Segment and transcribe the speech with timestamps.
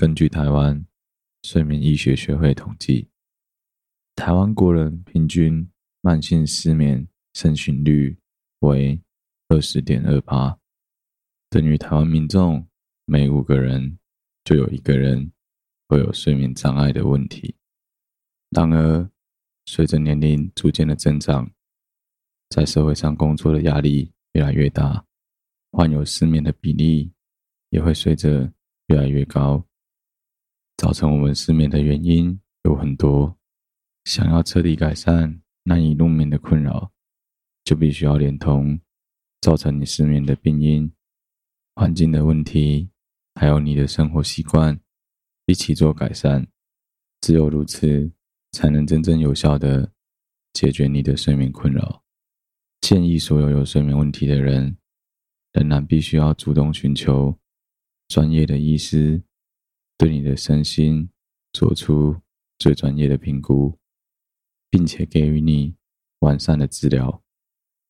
[0.00, 0.86] 根据台湾
[1.42, 3.10] 睡眠医学学会统计，
[4.16, 8.16] 台湾国人平均慢性失眠盛行率
[8.60, 8.98] 为
[9.48, 10.58] 二十点二八，
[11.50, 12.66] 等于台湾民众
[13.04, 13.98] 每五个人
[14.42, 15.32] 就有一个人
[15.86, 17.54] 会有睡眠障碍的问题。
[18.48, 19.10] 然而，
[19.66, 21.50] 随着年龄逐渐的增长，
[22.48, 25.04] 在社会上工作的压力越来越大，
[25.72, 27.12] 患有失眠的比例
[27.68, 28.50] 也会随着
[28.86, 29.62] 越来越高。
[30.80, 33.36] 造成我们失眠的原因有很多，
[34.04, 36.90] 想要彻底改善难以入眠的困扰，
[37.64, 38.80] 就必须要连同
[39.42, 40.90] 造成你失眠的病因、
[41.74, 42.88] 环境的问题，
[43.34, 44.80] 还有你的生活习惯
[45.44, 46.48] 一起做改善。
[47.20, 48.10] 只有如此，
[48.52, 49.92] 才能真正有效的
[50.54, 52.02] 解决你的睡眠困扰。
[52.80, 54.78] 建议所有有睡眠问题的人，
[55.52, 57.38] 仍然必须要主动寻求
[58.08, 59.22] 专业的医师，
[60.00, 61.10] 对你的身心
[61.52, 62.16] 做出
[62.58, 63.78] 最专业的评估，
[64.70, 65.76] 并且给予你
[66.20, 67.22] 完善的治疗。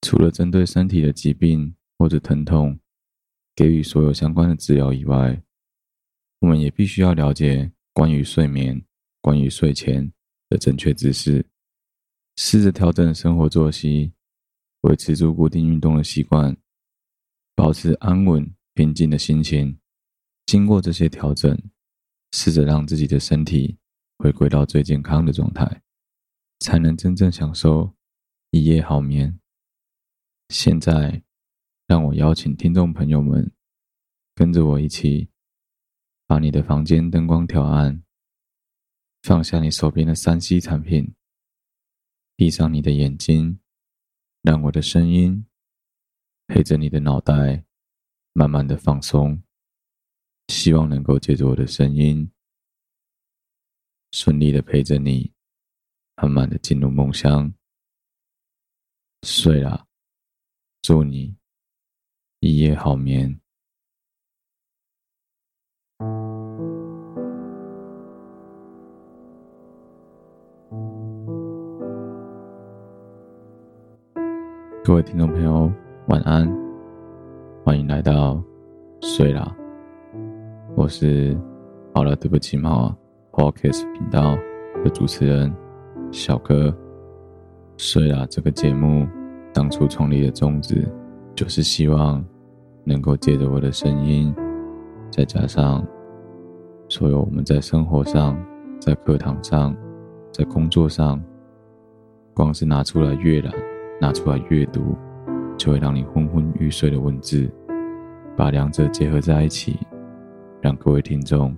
[0.00, 2.80] 除了针对身体的疾病或者疼痛
[3.54, 5.40] 给予所有相关的治疗以外，
[6.40, 8.84] 我们也必须要了解关于睡眠、
[9.20, 10.12] 关于睡前
[10.48, 11.46] 的正确知识，
[12.34, 14.12] 试着调整生活作息，
[14.80, 16.56] 维持住固定运动的习惯，
[17.54, 19.78] 保持安稳平静的心情。
[20.46, 21.56] 经过这些调整，
[22.32, 23.78] 试着让自己的身体
[24.18, 25.82] 回归到最健康的状态，
[26.60, 27.94] 才能真正享受
[28.50, 29.38] 一夜好眠。
[30.48, 31.22] 现在，
[31.86, 33.52] 让我邀请听众朋友们
[34.34, 35.28] 跟着我一起，
[36.26, 38.02] 把你的房间灯光调暗。
[39.22, 41.14] 放下你手边的三 C 产品，
[42.36, 43.60] 闭上你的眼睛，
[44.40, 45.44] 让我的声音
[46.46, 47.64] 陪着你的脑袋
[48.32, 49.42] 慢慢的放松。
[50.50, 52.28] 希望能够借着我的声音，
[54.10, 55.32] 顺利的陪着你，
[56.16, 57.54] 慢慢的进入梦乡。
[59.22, 59.86] 睡啦，
[60.82, 61.36] 祝你
[62.40, 63.40] 一夜好眠。
[74.82, 75.72] 各位听众朋友，
[76.08, 76.44] 晚安，
[77.64, 78.42] 欢迎来到
[79.00, 79.56] 睡啦。
[80.76, 81.36] 我是
[81.94, 82.96] 好了，对不起嘛
[83.32, 84.36] ，Podcast 频道
[84.84, 85.52] 的主持人
[86.10, 86.74] 小哥。
[87.76, 89.06] 睡啦，这个节目
[89.52, 90.86] 当初创立的宗旨，
[91.34, 92.24] 就是希望
[92.84, 94.34] 能够借着我的声音，
[95.10, 95.86] 再加上
[96.88, 98.36] 所有我们在生活上、
[98.80, 99.76] 在课堂上、
[100.32, 101.22] 在工作上，
[102.34, 103.52] 光是拿出来阅览。
[104.02, 104.96] 拿出来阅读，
[105.58, 107.52] 就会让你昏昏欲睡的文字，
[108.34, 109.78] 把两者结合在一起，
[110.60, 111.56] 让各位听众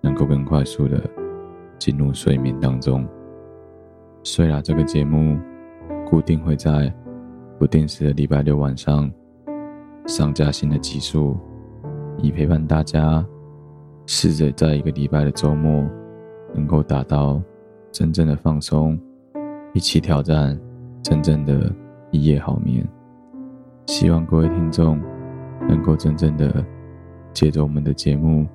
[0.00, 1.02] 能够更快速的
[1.78, 3.06] 进入睡眠当中。
[4.22, 5.38] 睡啦，这个节目
[6.08, 6.92] 固定会在
[7.58, 9.10] 不定时的礼拜六晚上
[10.06, 11.36] 上架新的集数，
[12.18, 13.24] 以陪伴大家，
[14.06, 15.88] 试着在一个礼拜的周末
[16.54, 17.40] 能够达到
[17.90, 18.98] 真正的放松，
[19.72, 20.58] 一起挑战。
[21.00, 21.72] 真正的
[22.10, 22.86] 一夜好眠，
[23.86, 25.00] 希望各位听众
[25.66, 26.62] 能够真正的
[27.32, 28.46] 借着我们的节目，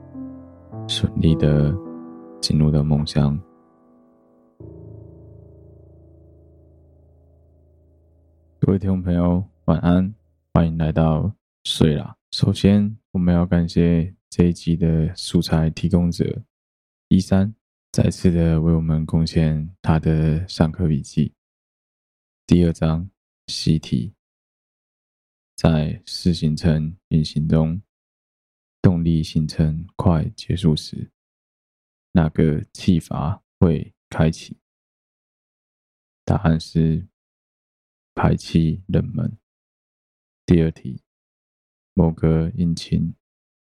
[0.88, 1.74] 顺利的
[2.42, 3.40] 进入到梦乡。
[8.60, 10.14] 各位听众朋友，晚安，
[10.54, 11.34] 欢迎来到
[11.64, 12.16] 睡啦。
[12.32, 16.42] 首先，我们要感谢这一集的素材提供者
[17.10, 17.54] 一三，
[17.92, 21.32] 再次的为我们贡献他的上课笔记。
[22.48, 23.10] 第二章
[23.48, 24.14] 习题，
[25.56, 27.82] 在四行程运行中，
[28.84, 31.10] 动力行程快结束时，
[32.12, 34.58] 哪个气阀会开启？
[36.26, 37.08] 答案是
[38.14, 39.38] 排气冷门。
[40.46, 41.02] 第二题，
[41.94, 43.16] 某个引擎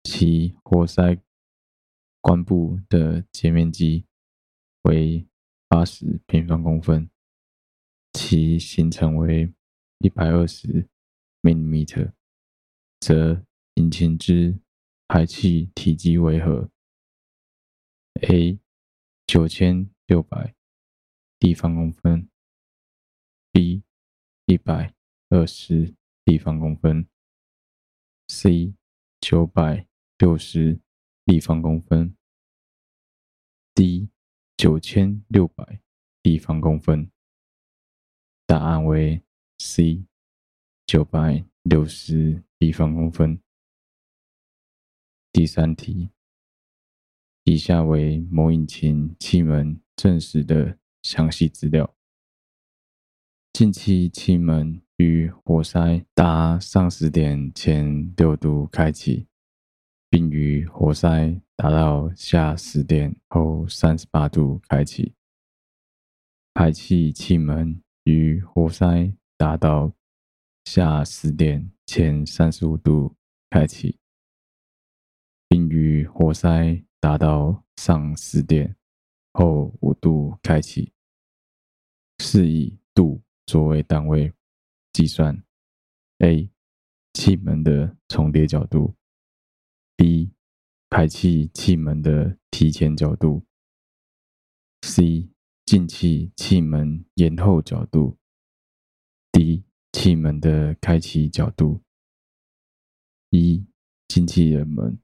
[0.01, 1.22] 其活塞
[2.19, 4.07] 管部的截面积
[4.81, 5.28] 为
[5.67, 7.07] 八十平方公分。
[8.11, 9.53] 其行程为
[9.99, 10.90] 一百二十
[11.43, 12.13] millimeter，
[12.99, 14.59] 则引擎之
[15.07, 16.72] 排气体积为何
[18.22, 18.59] ？A
[19.28, 20.55] 九千六百
[21.40, 22.28] 立方公分
[23.52, 23.84] ，B
[24.47, 24.96] 一百
[25.29, 25.93] 二十
[26.23, 27.07] 立方公分
[28.28, 28.73] ，C
[29.22, 29.87] 九百
[30.17, 30.79] 六十
[31.25, 32.17] 立方公分
[33.75, 34.09] ，D
[34.57, 35.81] 九千六百
[36.23, 37.11] 立方公分。
[38.47, 39.23] 答案为
[39.59, 40.03] C，
[40.87, 43.44] 九百六十立方公分。
[45.35, 46.11] 第三题，
[47.43, 51.93] 以下为某引擎气门正时的详细资料：
[53.52, 59.28] 进气气门于活塞达上十点前六度开启，
[60.09, 65.16] 并于活塞达到下十点后三十八度开启。
[66.53, 69.91] 排气气门于活塞达到
[70.64, 73.14] 下十点前三十五度
[73.49, 73.99] 开启，
[75.55, 78.75] 并于活塞达到上十点
[79.31, 80.91] 后五度开启。
[82.19, 84.34] 是以度作为单位
[84.91, 85.41] 计算
[86.17, 86.52] ：a.
[87.13, 88.96] 气门的重叠角度
[89.96, 90.29] ；b.
[90.90, 93.46] 排气气门的提前角度
[94.81, 95.29] ；c.
[95.66, 98.17] 进气气门延后角度
[99.31, 99.63] ；d.
[99.93, 101.81] 气门的开启角度，
[103.29, 103.66] 一、
[104.09, 104.99] 进气人门，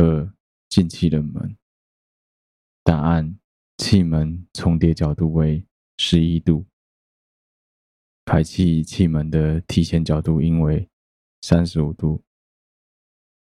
[0.00, 0.34] 二、
[0.70, 1.56] 进气的门。
[2.82, 3.38] 答案：
[3.76, 5.62] 气门重叠角度为
[5.98, 6.64] 十一度，
[8.24, 10.88] 排气气门的提前角度应为
[11.42, 12.24] 三十五度，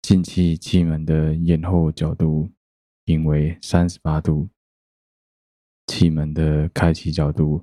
[0.00, 2.50] 进气气门的延后角度
[3.04, 4.48] 应为三十八度，
[5.86, 7.62] 气门的开启角度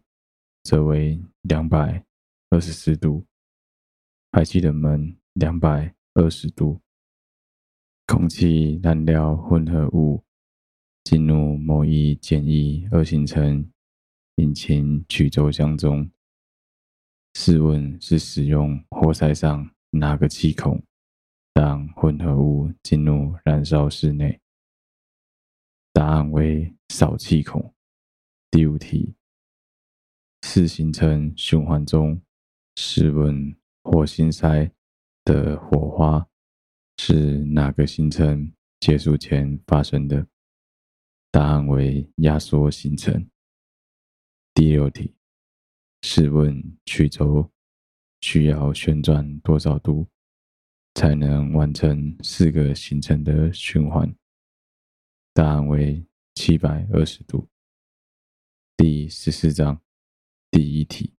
[0.63, 2.05] 则为两百。
[2.49, 3.25] 二十四度，
[4.29, 6.79] 排气的门两百二十度。
[8.05, 10.23] 空气燃料混合物
[11.05, 13.71] 进入某一简易二行程
[14.35, 16.11] 引擎曲轴箱中，
[17.33, 20.83] 试问是使用活塞上哪个气孔
[21.53, 24.39] 让混合物进入燃烧室内？
[25.93, 27.73] 答案为扫气孔。
[28.51, 29.15] 第五题，
[30.41, 32.21] 四行程循环中。
[32.75, 34.71] 试问火星塞
[35.23, 36.27] 的火花
[36.97, 40.27] 是哪个行程结束前发生的？
[41.31, 43.29] 答案为压缩行程。
[44.53, 45.15] 第六题，
[46.03, 47.51] 试问曲轴
[48.21, 50.07] 需要旋转多少度
[50.93, 54.15] 才能完成四个行程的循环？
[55.33, 56.05] 答案为
[56.35, 57.49] 七百二十度。
[58.77, 59.81] 第十四章
[60.51, 61.15] 第一题。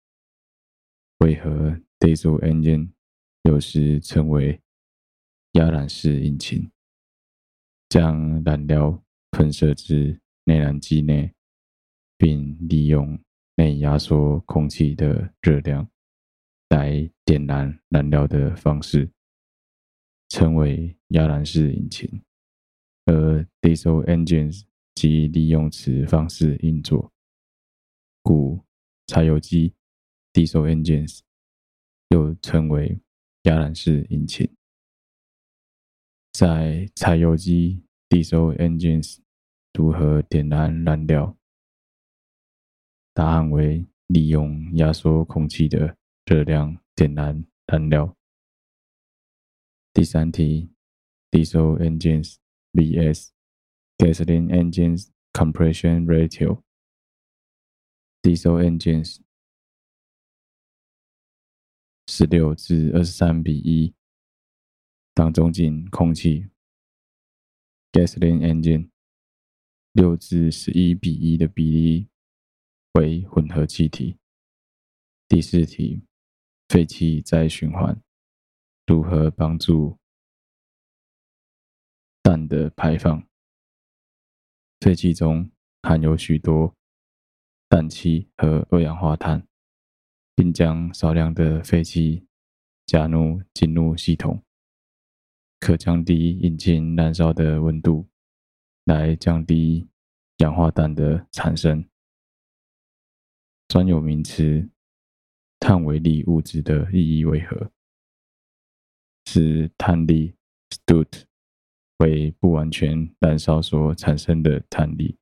[1.19, 2.91] 为何 Diesel engine
[3.43, 4.61] 有时称为
[5.55, 6.71] 压燃式引擎？
[7.89, 11.33] 将燃料喷射至内燃机内，
[12.19, 13.17] 并利用
[13.55, 15.89] 内压缩空气的热量
[16.71, 19.13] 来点燃燃料的方式，
[20.29, 22.21] 称为压燃式引擎。
[23.05, 24.65] 而 Diesel engines
[24.97, 27.13] 即利用此方式运作，
[28.23, 28.61] 故
[29.07, 29.75] 柴油机。
[30.33, 31.21] Diesel engines
[32.09, 32.99] 又称为
[33.45, 34.51] 压燃式引擎。
[36.35, 39.19] 在柴油机 Diesel engines
[39.73, 41.39] 如何点燃燃料？
[43.13, 45.97] 答案为利用压缩空气的
[46.27, 48.17] 热量点燃燃料。
[49.93, 50.73] 第三题
[51.31, 52.39] ：Diesel engines
[52.73, 53.29] vs
[53.97, 56.63] gasoline engines compression ratio。
[58.23, 59.19] Diesel engines
[62.09, 63.95] 十六至二十三比一，
[65.15, 66.51] 当中进空气
[67.93, 68.91] ；gasoline engine
[69.93, 72.09] 六至十一比一的比例
[72.93, 74.19] 为混合气体。
[75.29, 76.03] 第四题，
[76.69, 78.03] 废气再循环
[78.87, 79.99] 如何帮助
[82.23, 83.27] 氮的排放？
[84.81, 85.51] 废气中
[85.83, 86.75] 含有许多
[87.69, 89.47] 氮气和二氧化碳。
[90.37, 92.27] 并将少量的废气
[92.87, 94.43] 加入进入系统，
[95.65, 98.07] 可降低引擎燃烧的温度，
[98.85, 99.89] 来降低
[100.37, 101.89] 氧化氮的产生。
[103.67, 104.69] 专有名词
[105.59, 107.73] 碳微粒物质的意义为何？
[109.25, 110.35] 是碳粒
[110.69, 111.23] （stoot）
[111.97, 115.17] 为不完全燃烧所产生的碳粒。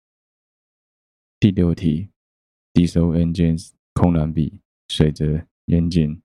[1.39, 2.09] 第六题
[2.75, 4.59] ：Diesel engines 空燃比。
[4.89, 6.21] 随着演进，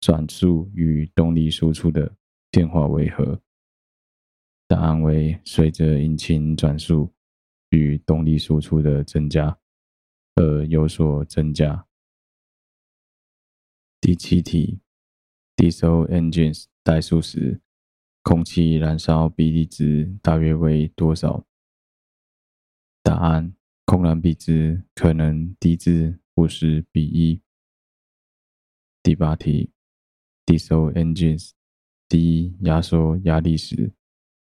[0.00, 2.16] 转速与动力输出的
[2.54, 3.42] 变化为何？
[4.68, 7.12] 答案为随着引擎转速
[7.70, 9.58] 与动力输出的增加
[10.36, 11.88] 而有所增加。
[14.00, 14.78] 第七题
[15.56, 17.60] ，Diesel engines 怠速时，
[18.22, 21.44] 空气燃烧比例值大约为多少？
[23.02, 27.42] 答案：空燃比值可能低至五十比一。
[29.02, 29.72] 第八题
[30.46, 31.50] ，Diesel engines
[32.08, 33.92] 低压缩压力时，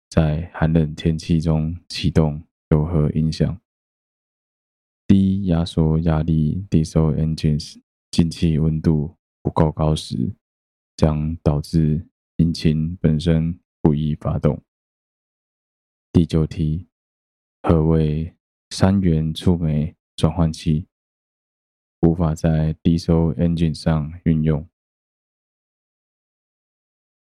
[0.08, 3.60] 在寒冷天气中启动有何影响？
[5.06, 10.34] 低压缩压力 Diesel engines 进气温度不够高时，
[10.96, 14.62] 将导致引擎本身不易发动。
[16.12, 16.88] 第九题，
[17.62, 18.34] 何谓
[18.70, 20.86] 三元触媒转换器？
[22.00, 24.68] 无法在 Diesel engine 上运用。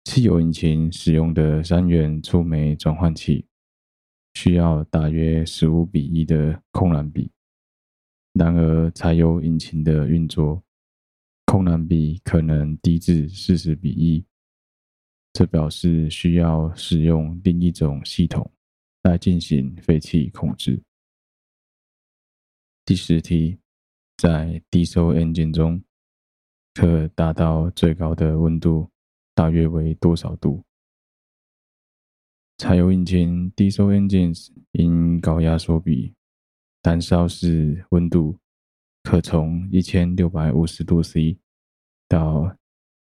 [0.03, 3.45] 汽油引擎使用的三元触媒转换器，
[4.33, 7.31] 需要大约十五比一的空燃比。
[8.33, 10.63] 然而，柴油引擎的运作，
[11.45, 14.25] 空燃比可能低至四十比一，
[15.33, 18.51] 这表示需要使用另一种系统
[19.03, 20.81] 来进行废气控制。
[22.83, 23.59] 第十题，
[24.17, 25.83] 在 Diesel engine 中，
[26.73, 28.89] 可达到最高的温度
[29.33, 30.63] 大约为多少度？
[32.57, 36.13] 柴油引擎 Diesel engines 因高压缩比。
[36.83, 38.39] 燃烧室温度
[39.03, 41.37] 可从一千六百五十度 C
[42.07, 42.57] 到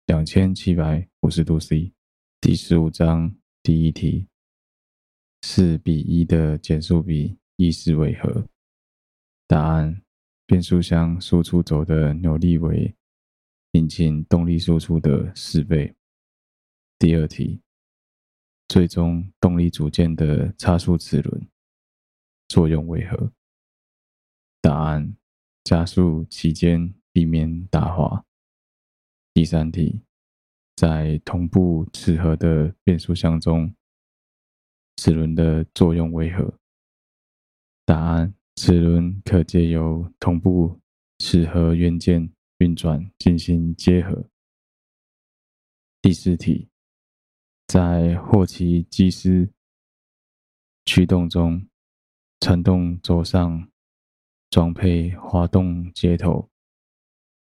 [0.07, 1.93] 两千七百五十度 C。
[2.41, 4.29] 第十五章第一题，
[5.43, 8.47] 四比一的减速比意思为何？
[9.49, 10.01] 答案：
[10.47, 12.95] 变速箱输出轴的扭力为
[13.73, 15.93] 引擎动力输出的四倍。
[17.05, 17.61] 第二题，
[18.67, 21.47] 最终动力组件的差速齿轮
[22.49, 23.31] 作用为何？
[24.63, 25.15] 答案：
[25.65, 28.25] 加速期间避免打滑。
[29.35, 30.01] 第三题，
[30.77, 33.77] 在同步齿合的变速箱中，
[34.97, 36.59] 齿轮的作用为何？
[37.85, 40.81] 答案：齿轮可借由同步
[41.19, 44.25] 齿合元件运转进行结合。
[46.01, 46.71] 第四题，
[47.67, 49.51] 在霍奇基斯
[50.85, 51.67] 驱动中，
[52.41, 53.69] 传动轴上。
[54.51, 56.49] 装配滑动接头，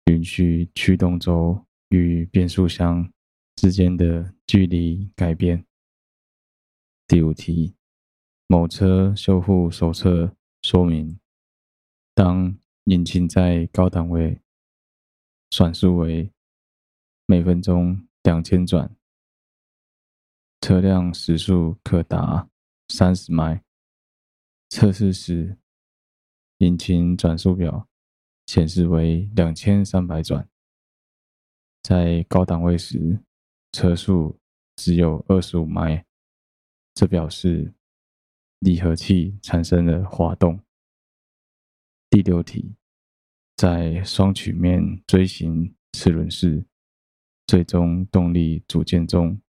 [0.04, 3.12] 允许驱动轴与变速箱
[3.56, 5.66] 之间的距离改变。
[7.08, 7.74] 第五题，
[8.46, 11.18] 某车修复手册说明，
[12.14, 14.40] 当引擎在高档位
[15.50, 16.30] 转速为
[17.26, 18.94] 每分钟两千转，
[20.62, 22.48] 车辆时速可达
[22.88, 23.62] 三十迈。
[24.70, 25.58] 测试时。
[26.58, 27.88] 引擎转速表
[28.46, 30.48] 显示为两千三百转，
[31.82, 33.18] 在高档位时
[33.72, 34.38] 车速
[34.76, 36.06] 只有二十五迈，
[36.94, 37.74] 这表示
[38.60, 40.60] 离合器产生了滑动。
[42.08, 42.76] 第六题，
[43.56, 46.64] 在双曲面锥形齿轮式
[47.48, 49.41] 最终动力组件中，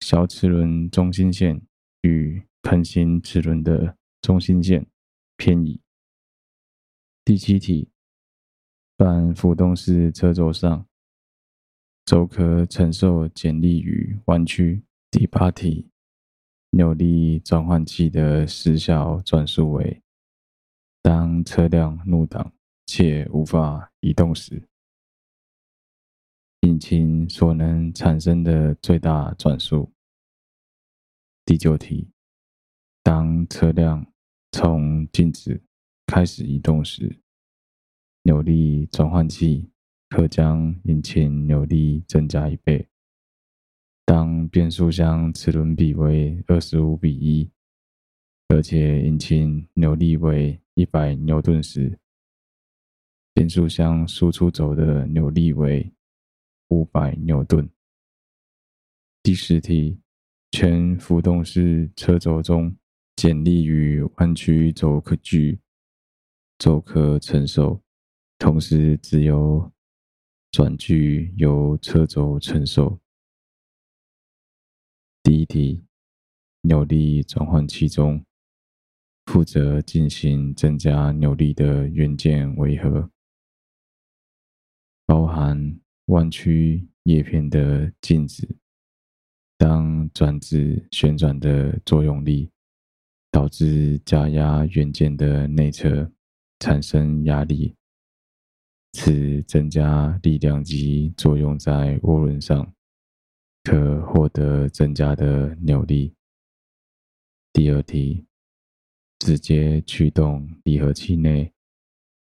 [0.00, 1.62] 小齿轮中心线
[2.02, 4.86] 与横行齿轮的中心线。
[5.36, 5.80] 偏移。
[7.24, 7.88] 第七题，
[8.94, 10.86] 半浮动式车轴上，
[12.04, 14.82] 轴可承受剪力与弯曲。
[15.10, 15.88] 第八题，
[16.72, 20.02] 扭力转换器的时效转速为：
[21.00, 22.52] 当车辆怒档
[22.84, 24.68] 且无法移动时，
[26.60, 29.90] 引擎所能产生的最大转速。
[31.46, 32.10] 第九题，
[33.02, 34.06] 当车辆
[34.52, 35.62] 从静止
[36.06, 37.18] 开始移动时，
[38.24, 39.70] 扭力转换器
[40.10, 42.86] 可将引擎扭力增加一倍。
[44.04, 47.50] 当变速箱齿轮比为二十五比一，
[48.48, 51.98] 而且引擎扭力为一百牛顿时，
[53.32, 55.90] 变速箱输出轴的扭力为
[56.70, 57.70] 五百牛顿。
[59.22, 60.00] 第十题，
[60.50, 62.76] 全浮动式车轴中。
[63.16, 65.60] 剪力与弯曲轴距，
[66.56, 67.82] 轴可承受，
[68.38, 69.70] 同时只有
[70.50, 72.98] 转距由车轴承受。
[75.22, 75.84] 第一题，
[76.62, 78.24] 扭力转换器中
[79.26, 83.10] 负责进行增加扭力的元件为何？
[85.04, 85.78] 包含
[86.10, 88.46] 弯曲叶片的静止，
[89.58, 92.48] 当转子旋转的作用力。
[93.32, 96.10] 导致加压元件的内侧
[96.58, 97.76] 产生压力，
[98.92, 102.74] 此增加力量及作用在涡轮上，
[103.62, 106.12] 可获得增加的扭力。
[107.52, 108.26] 第二题，
[109.20, 111.52] 直接驱动离合器内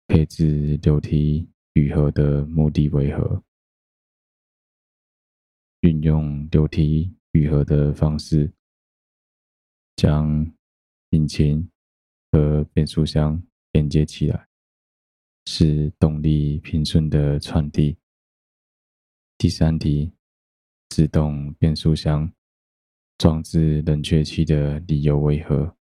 [0.09, 3.41] 配置流体雨盒的目的为何？
[5.81, 8.53] 运用流体愈合的方式。
[9.97, 10.49] 将
[11.11, 11.69] 引擎
[12.31, 13.43] 和变速箱
[13.73, 14.47] 连接起来，
[15.47, 17.99] 使动力平顺的传递。
[19.37, 20.13] 第三题，
[20.91, 22.33] 自动变速箱
[23.17, 25.77] 装置冷却器的理由为何？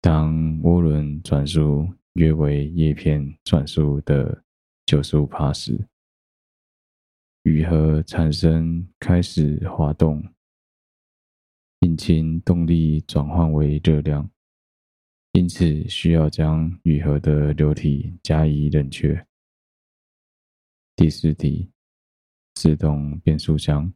[0.00, 4.44] 当涡轮转速约为叶片转速的
[4.86, 5.84] 九十五帕时，
[7.44, 10.22] 雨盒产生开始滑动，
[11.80, 14.30] 引擎动力转换为热量，
[15.32, 19.26] 因此需要将雨盒的流体加以冷却。
[20.94, 21.70] 第四题，
[22.52, 23.90] 自动变速箱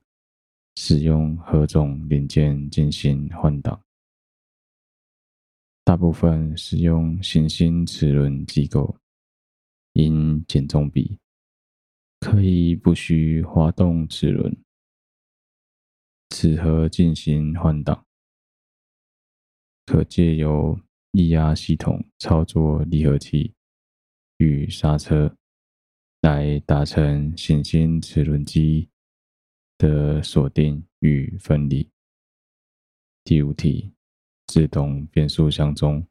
[0.77, 3.79] 使用何种零件进行换挡？
[5.85, 8.97] 大部分使用行星齿轮机构，
[9.93, 11.19] 因减重比，
[12.25, 14.57] 可以不需滑动齿轮。
[16.31, 18.07] 齿盒进行换挡，
[19.85, 20.81] 可借由
[21.13, 23.53] 液压系统操作离合器
[24.39, 25.37] 与刹车。
[26.23, 28.89] 来达成行星齿轮机
[29.77, 31.91] 的锁定与分离。
[33.23, 33.93] 第五题，
[34.47, 36.09] 自动变速箱中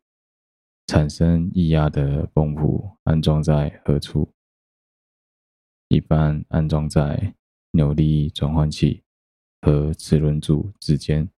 [0.85, 4.31] 产生液压的泵浦安装在何处？
[5.93, 7.35] 一般安装在
[7.71, 9.03] 扭力转换器
[9.61, 11.29] 和齿轮组之间。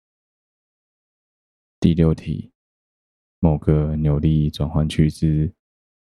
[1.82, 2.52] 第六题，
[3.40, 5.54] 某个扭力转换区之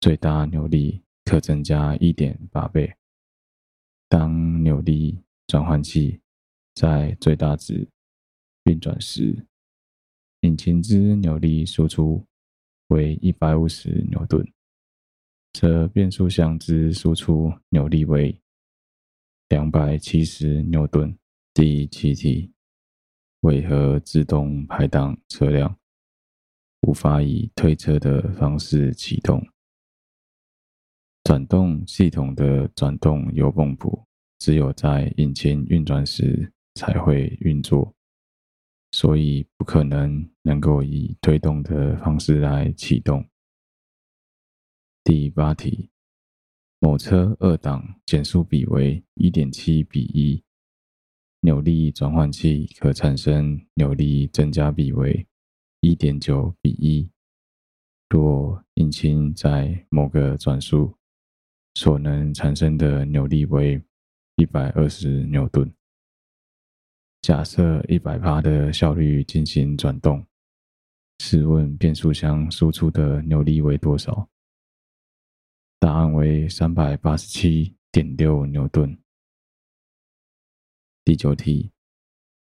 [0.01, 1.03] 最大扭力。
[1.23, 2.93] 可增加一点八倍。
[4.09, 6.21] 当扭力转换器
[6.75, 7.89] 在最大值
[8.65, 9.47] 运转时，
[10.41, 12.27] 引擎之扭力输出
[12.89, 14.45] 为一百五十牛顿，
[15.53, 18.41] 则变速箱之输出扭力为
[19.49, 21.17] 两百七十牛顿。
[21.53, 22.53] 第七题，
[23.41, 25.77] 为何自动排挡车辆
[26.83, 29.45] 无法以推车的方式启动？
[31.25, 34.07] 转动系统的转动油泵浦
[34.39, 37.95] 只有在引擎运转时才会运作，
[38.93, 43.29] 所以不可能能够以推动的方式来启动。
[45.03, 45.89] 第八题，
[46.79, 50.45] 某车二档减速比为一点七比一，
[51.41, 55.27] 扭力转换器可产生扭力增加比为
[55.81, 57.11] 一点九比一。
[58.11, 60.95] 若引擎在某个转速，
[61.75, 63.83] 所能产生的扭力为
[64.37, 65.73] 一百二十牛顿。
[67.23, 70.27] 假设一百帕的效率进行转动，
[71.21, 74.29] 试问变速箱输出的扭力为多少？
[75.81, 78.99] 答案为三百八十七点六牛顿。
[81.03, 81.73] 第九题，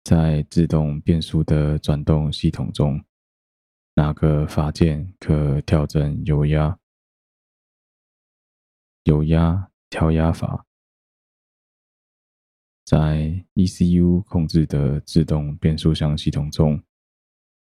[0.04, 3.04] 在自动变速的转动系统中，
[3.94, 6.78] 哪个阀件可调整油压？
[9.02, 10.64] 油压调压阀。
[12.84, 16.80] 在 ECU 控制的自动变速箱系统中，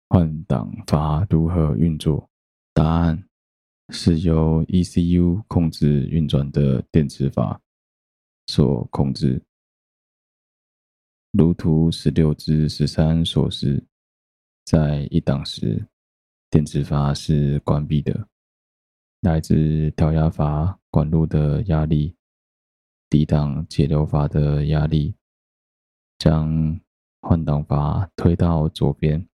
[0.09, 2.29] 换挡阀如何运作？
[2.75, 3.29] 答案
[3.91, 7.61] 是由 ECU 控制运转的电磁阀
[8.47, 9.43] 所控制。
[11.33, 13.85] 如图十六至十三所示，
[14.65, 15.87] 在一档时，
[16.51, 18.27] 电磁阀是关闭的。
[19.21, 22.15] 来自调压阀管路的压力
[23.11, 25.15] 抵挡节流阀的压力，
[26.19, 26.81] 将
[27.21, 29.29] 换挡阀推到左边。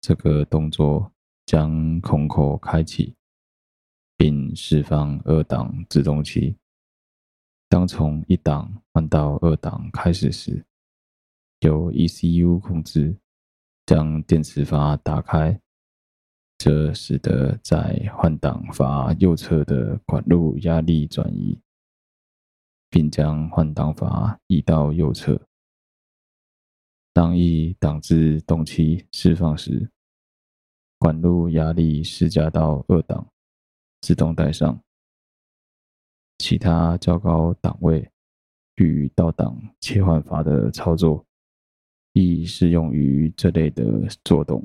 [0.00, 1.11] 这个动作
[1.52, 3.14] 将孔口开启，
[4.16, 6.56] 并释放二档制动器。
[7.68, 10.64] 当从一档换到二档开始时，
[11.60, 13.14] 由 ECU 控制，
[13.84, 15.60] 将电磁阀打开。
[16.56, 21.60] 这使得在换挡阀右侧的管路压力转移，
[22.88, 25.38] 并将换挡阀移到右侧。
[27.12, 29.91] 当一档制动器释放时，
[31.02, 33.26] 管路压力施加到二档
[34.02, 34.80] 自动带上。
[36.38, 38.08] 其他较高档位
[38.76, 41.26] 与倒档切换阀的操作，
[42.12, 44.64] 亦适用于这类的作动。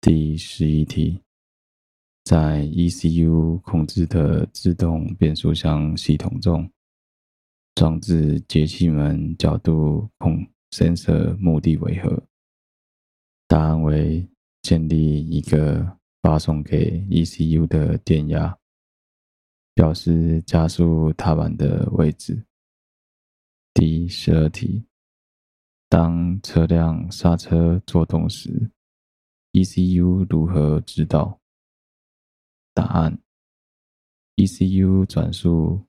[0.00, 1.20] 第十一题。
[2.24, 6.66] 在 ECU 控制的自动变速箱系统中，
[7.74, 12.22] 装置节气门角度控 sensor 目的为何？
[13.46, 14.26] 答案为
[14.64, 18.58] 建立一个发送给 ECU 的电压，
[19.74, 22.46] 表示加速踏板的位置。
[23.74, 24.86] 第十二题，
[25.90, 28.70] 当车辆刹车作动时
[29.52, 31.38] ，ECU 如何知道？
[32.72, 33.18] 答案
[34.36, 35.84] ：ECU 转速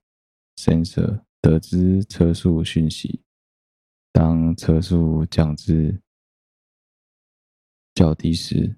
[0.56, 3.22] sensor 得知车速讯息，
[4.12, 5.98] 当车速降至
[7.96, 8.76] 较低时，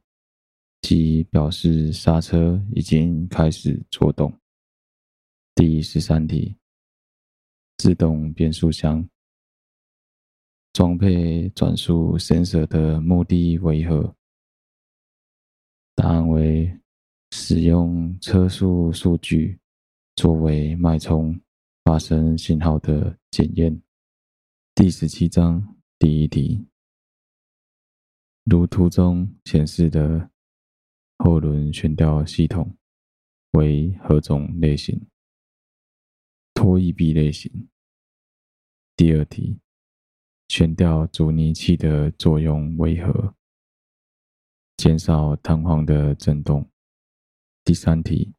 [0.81, 4.33] 即表示刹车已经开始作动。
[5.57, 6.57] 第十三题，
[7.79, 9.09] 自动变速箱
[10.73, 14.15] 装配转速 sensor 的目的为何？
[15.97, 16.79] 答案为
[17.33, 19.59] 使用车速数据
[20.15, 21.37] 作为脉冲
[21.83, 23.83] 发生信号的检验。
[24.77, 26.65] 第十七章第一题，
[28.51, 30.31] 如图中显示的
[31.19, 32.79] 后轮悬吊系统
[33.51, 35.07] 为何种类型？
[36.55, 37.69] 拖曳臂类型。
[38.97, 39.61] 第二题，
[40.49, 43.35] 悬吊阻尼器的作用为何？
[44.79, 46.71] 减少弹簧的振动。
[47.63, 48.33] 第三题，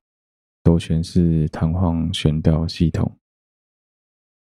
[0.63, 3.19] 螺旋式弹簧悬吊系统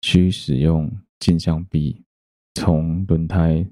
[0.03, 2.05] 需使用径向臂
[2.55, 3.67] 从轮胎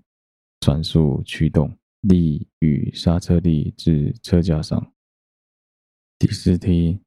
[0.64, 4.94] 转速驱动力与刹车力至车架上。
[6.18, 7.00] 第四题，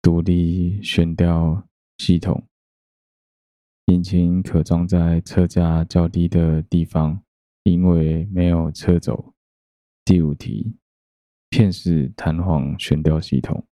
[0.00, 1.66] 独立悬吊。
[1.98, 2.46] 系统
[3.86, 7.20] 引擎可装在车架较低的地方，
[7.64, 9.34] 因为没有车轴。
[10.04, 10.76] 第五题，
[11.50, 13.66] 片式弹簧悬吊系统，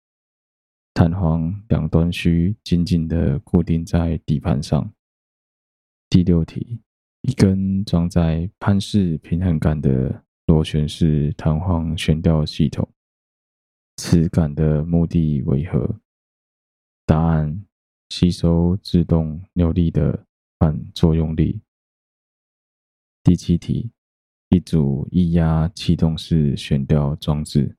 [0.91, 4.91] 弹簧两端需紧紧地固定在底盘上。
[6.09, 6.81] 第六题，
[7.23, 12.87] 一根装载盘式平衡杆的螺旋式弹簧悬吊系统，
[13.97, 15.99] 此杆的目的为何？
[17.05, 17.65] 答案。
[18.09, 20.27] 吸收自动扭力的
[20.59, 21.59] 反作用力。
[23.23, 23.89] 第七题，
[24.49, 27.75] 一组液压气动式悬吊装置，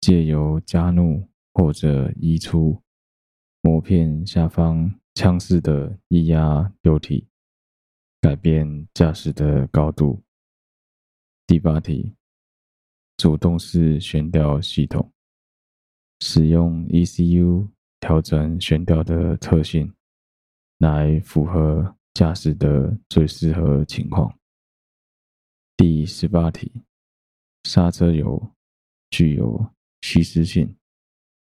[0.00, 2.82] 借由加怒或者移出
[3.60, 7.28] 膜片下方枪式的液压流体，
[8.22, 10.22] 改变驾驶的高度。
[11.46, 12.14] 第八题，
[13.16, 15.12] 主动式悬吊系统，
[16.20, 17.68] 使用 ECU。
[18.02, 19.94] 调整悬吊的特性，
[20.78, 24.36] 来符合驾驶的最适合情况。
[25.76, 26.82] 第十八题，
[27.62, 28.50] 刹车油
[29.10, 30.76] 具有吸湿性，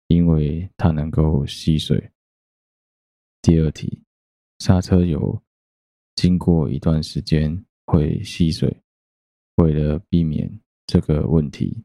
[0.09, 2.13] 因为它能够吸水。
[3.41, 4.03] 第二题，
[4.59, 5.43] 刹车油
[6.15, 8.75] 经过一段时间会吸水，
[9.57, 11.85] 为了避免这个问题，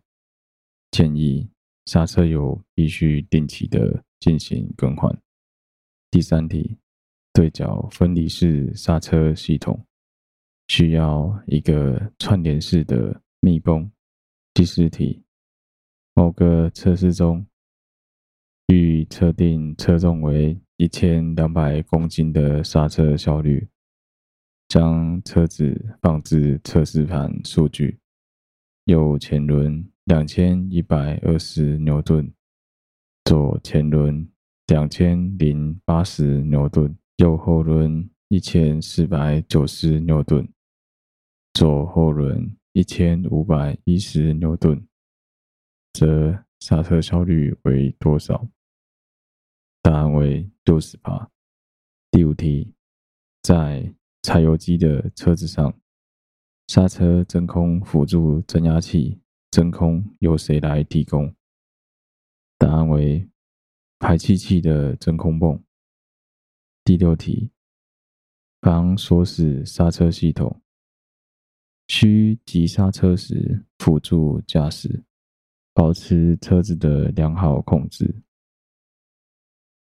[0.91, 1.49] 建议
[1.85, 4.03] 刹车油必须定期的。
[4.19, 5.15] 进行更换。
[6.09, 6.75] 第三题，
[7.33, 9.79] 对角分离式刹车系统
[10.69, 13.91] 需要一个串联式的密封。
[14.55, 15.23] 第四题，
[16.15, 17.45] 某个测试中，
[18.65, 23.69] 预测定车重为一千两百公斤的刹车效率，
[24.67, 27.99] 将车子放置测试盘数据，
[28.83, 32.33] 右前轮两千一百二十牛顿。
[33.23, 34.29] 左前轮
[34.67, 40.47] 两千零八十牛顿，右后轮一千四百九十牛顿，
[41.53, 44.85] 左后轮一千五百一十牛顿，
[45.93, 48.47] 则刹车效率为多少？
[49.81, 51.29] 答案为六十八。
[52.11, 52.73] 第五题，
[53.41, 53.93] 在
[54.27, 55.73] 柴油机的车子上，
[56.67, 61.33] 刹车真空辅助增压器真空由谁来提供？
[62.57, 63.29] 答案为
[63.99, 65.63] 排气器的真空泵。
[66.83, 67.51] 第六题，
[68.59, 70.61] 防锁死刹车系统
[71.87, 75.05] 需急刹车时辅助驾驶，
[75.73, 78.23] 保持车子的良好控制。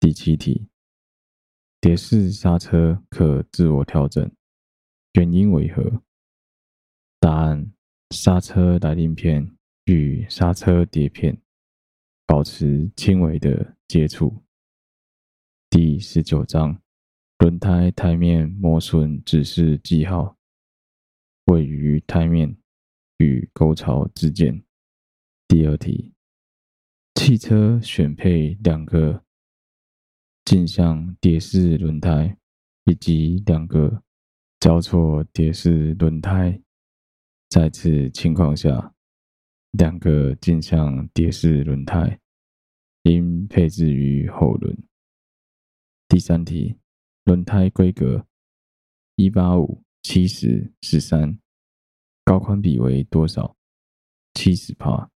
[0.00, 0.66] 第七题，
[1.82, 4.30] 碟式刹车可自我调整，
[5.14, 6.00] 原因为何？
[7.18, 7.72] 答案：
[8.10, 11.36] 刹车来令片与刹车碟片。
[12.24, 14.44] 保持轻微的接触。
[15.68, 16.80] 第十九章，
[17.38, 20.36] 轮胎胎面磨损指示记号
[21.46, 22.56] 位于胎面
[23.18, 24.62] 与沟槽之间。
[25.48, 26.12] 第二题，
[27.16, 29.21] 汽车选配两个
[30.44, 32.36] 径向碟式轮胎
[32.84, 34.02] 以及两个
[34.58, 36.60] 交错碟式轮胎，
[37.48, 38.94] 在此情况下，
[39.72, 42.18] 两个径向碟式轮胎
[43.02, 44.76] 应配置于后轮。
[46.08, 46.76] 第三题，
[47.24, 48.26] 轮胎规格
[49.16, 51.38] 一八五七十十三，
[52.24, 53.56] 高宽比为多少？
[54.34, 55.08] 七十帕。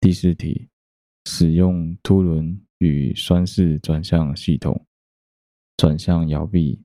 [0.00, 0.68] 第四题，
[1.24, 4.84] 使用凸轮与栓式转向系统
[5.78, 6.82] 转向摇臂，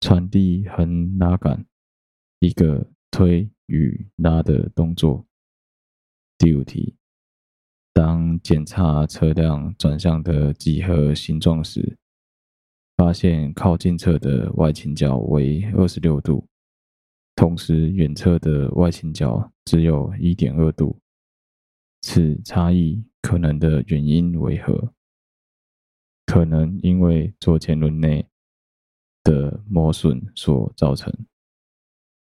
[0.00, 1.66] 传递横拉杆，
[2.38, 5.26] 一个推与拉的动作。
[6.38, 6.94] 第五题，
[7.92, 11.98] 当检查车辆转向的几何形状时，
[12.96, 16.46] 发现靠近侧的外倾角为二十六度，
[17.34, 20.96] 同时远侧的外倾角只有一点二度。
[22.02, 24.94] 此差异可能的原因为何？
[26.30, 28.24] 可能因为左前轮内
[29.24, 31.12] 的磨损所造成。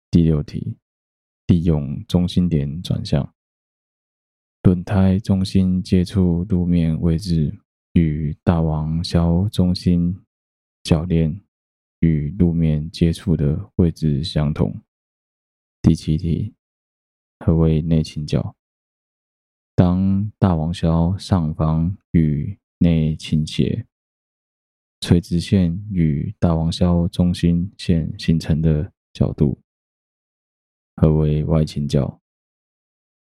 [0.10, 0.78] 第六题，
[1.46, 3.34] 利用中心点转向，
[4.64, 7.60] 轮胎中心接触路面位置
[7.94, 10.20] 与大王销中心。
[10.84, 11.40] 铰链
[12.00, 14.82] 与路面接触的位置相同。
[15.82, 16.56] 第七题，
[17.40, 18.56] 何为内倾角？
[19.76, 23.88] 当大王销上方与内倾斜，
[25.00, 29.62] 垂直线与大王销中心线形成的角度。
[30.98, 32.19] 何为外倾角？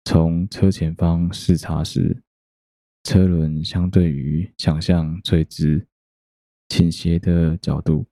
[0.06, 2.22] 从车前方视察时，
[3.04, 5.88] 车轮相对于想象垂直。
[6.70, 8.06] 倾斜的角度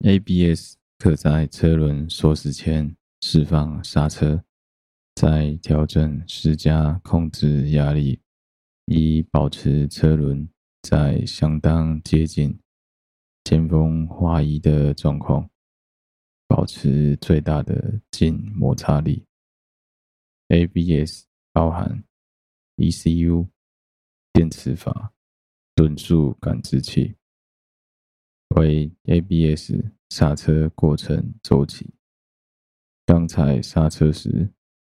[0.00, 4.44] ，ABS 可在车轮锁死前释放刹车，
[5.14, 8.20] 再调整施加控制压力，
[8.86, 10.48] 以保持车轮
[10.82, 12.58] 在相当接近
[13.44, 15.50] 尖峰化移的状况，
[16.46, 19.24] 保持最大的静摩擦力。
[20.48, 22.04] ABS 包含
[22.76, 23.48] ECU、
[24.32, 25.12] 电磁阀、
[25.76, 27.16] 轮速感知器。
[28.56, 29.74] 为 ABS
[30.08, 31.92] 刹车过程周期，
[33.04, 34.50] 刚踩刹车时，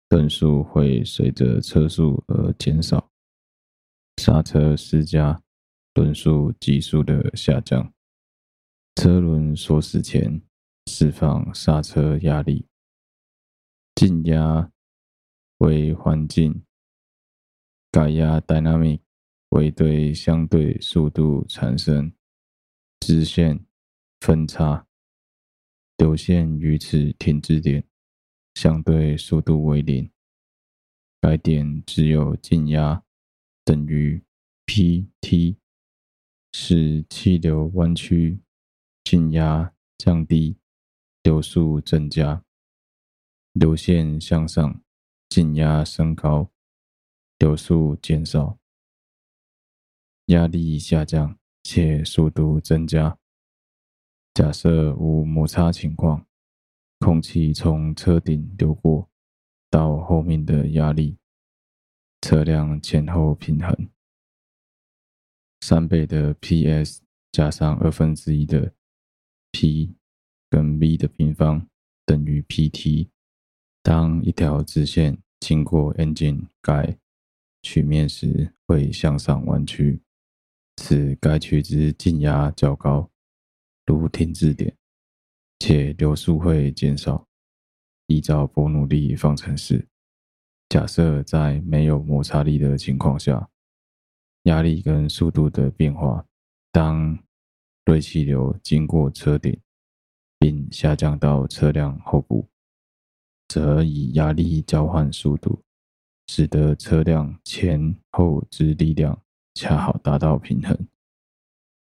[0.07, 3.09] 转速会随着车速而减少；
[4.17, 5.41] 刹车施加，
[5.93, 7.93] 轮速急速的下降。
[8.95, 10.41] 车轮锁死前，
[10.87, 12.67] 释放刹车压力。
[13.95, 14.71] 静压
[15.57, 16.63] 为环境，
[17.91, 19.01] 改压 Dynamic
[19.49, 22.13] 为对相对速度产生。
[22.99, 23.65] 直线
[24.19, 24.85] 分叉，
[25.97, 27.85] 流线于此停止点，
[28.53, 30.11] 相对速度为零。
[31.21, 33.03] 该点只有静压
[33.65, 34.23] 等于
[34.65, 35.57] Pt，
[36.51, 38.39] 使气流弯曲，
[39.03, 40.57] 静压降低，
[41.23, 42.43] 流速增加。
[43.53, 44.81] 流线向上，
[45.29, 46.49] 静压升高，
[47.37, 48.57] 流速减少，
[50.25, 51.37] 压力下降。
[51.61, 53.19] 且速度增加。
[54.33, 56.25] 假设无摩擦情况，
[56.99, 59.07] 空气从车顶流过
[59.69, 61.17] 到后面的压力，
[62.21, 63.89] 车辆前后平衡。
[65.61, 68.73] 三倍的 PS 加上二分之一的
[69.51, 69.95] P
[70.49, 71.67] 跟 V 的平方
[72.05, 73.09] 等于 PT。
[73.81, 76.97] 当一条直线经过 engine 盖
[77.61, 80.01] 曲面时，会向上弯曲。
[80.77, 83.09] 此该曲之静压较高，
[83.85, 84.75] 如停滞点，
[85.59, 87.27] 且流速会减少。
[88.07, 89.87] 依照伯努利方程式，
[90.67, 93.49] 假设在没有摩擦力的情况下，
[94.43, 96.25] 压力跟速度的变化，
[96.71, 97.17] 当
[97.85, 99.59] 锐气流经过车顶
[100.37, 102.47] 并下降到车辆后部，
[103.47, 105.61] 则以压力交换速度，
[106.27, 109.21] 使得车辆前后之力量。
[109.55, 110.87] 恰好达到平衡，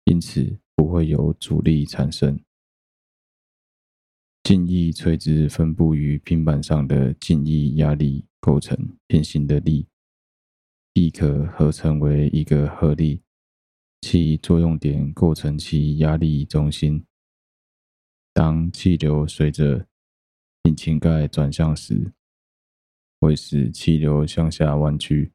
[0.06, 2.40] 因此不会有阻力产生。
[4.42, 9.86] 静翼垂直分布于平板上的静翼压力构成平行的力，
[11.00, 13.22] 亦可合成为一个合力，
[14.02, 17.06] 其作用点构成其压力中心。
[18.34, 19.86] 当气流随着
[20.64, 22.12] 引擎盖转向时，
[23.20, 25.32] 会使气流向下弯曲。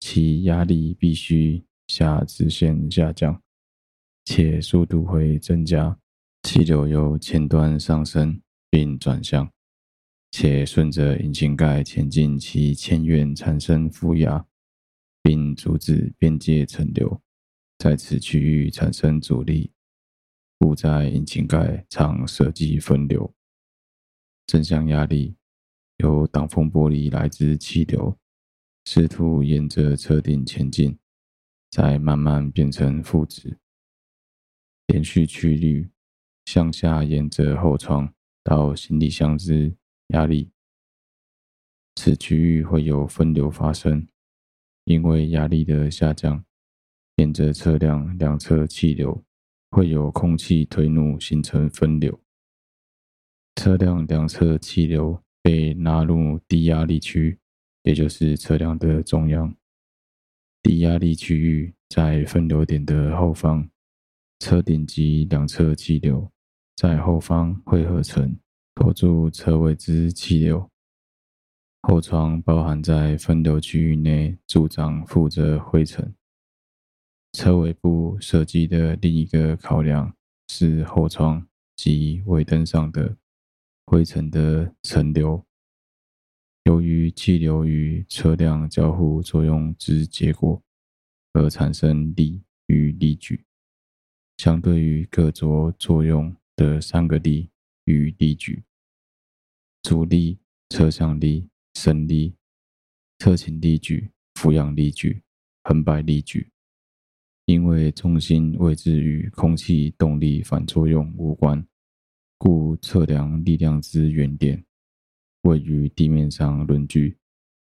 [0.00, 3.42] 其压力必须下直线下降，
[4.24, 5.98] 且速度会增加。
[6.44, 9.50] 气流由前端上升并转向，
[10.30, 14.46] 且顺着引擎盖前进其前缘产生负压，
[15.22, 17.22] 并阻止边界层流，
[17.78, 19.72] 在此区域产生阻力，
[20.58, 23.34] 故在引擎盖常设计分流。
[24.46, 25.36] 正向压力
[25.98, 28.18] 由挡风玻璃来自气流。
[28.84, 30.98] 试图沿着车顶前进，
[31.70, 33.60] 再慢慢变成负值。
[34.88, 35.88] 连续曲率
[36.46, 39.76] 向下沿着后窗到行李箱之
[40.08, 40.50] 压力，
[41.94, 44.08] 此区域会有分流发生，
[44.84, 46.44] 因为压力的下降，
[47.16, 49.22] 沿着车辆两侧气流
[49.70, 52.20] 会有空气推入形成分流，
[53.56, 57.38] 车辆两侧气流被纳入低压力区，
[57.84, 59.54] 也就是车辆的中央。
[60.62, 63.68] 低压力区域在分流点的后方，
[64.40, 66.30] 车顶及两侧气流
[66.76, 68.36] 在后方汇合成
[68.74, 70.71] 拖住车尾之气流。
[71.82, 76.14] 后窗包含在分流区域内，助长负责灰尘。
[77.32, 80.14] 车尾部设计的另一个考量
[80.48, 83.16] 是后窗及尾灯上的
[83.86, 85.44] 灰尘的层流。
[86.64, 90.62] 由于气流与车辆交互作用之结果，
[91.32, 93.44] 而产生力与力矩。
[94.36, 97.50] 相对于各著作用的三个力
[97.86, 98.62] 与力矩：
[99.82, 102.34] 阻力、侧向力、升力、
[103.18, 105.22] 侧倾力矩、俯仰力矩、
[105.64, 106.48] 横摆力矩。
[107.46, 111.66] 因为重心位置与空气动力反作用无关，
[112.38, 114.64] 故测量力量之原点。
[115.42, 117.16] 位于地面上轮距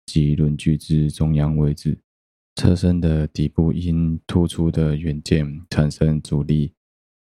[0.06, 1.98] 及轮距之中央位置，
[2.56, 6.74] 车身的底部因突出的元件产生阻力，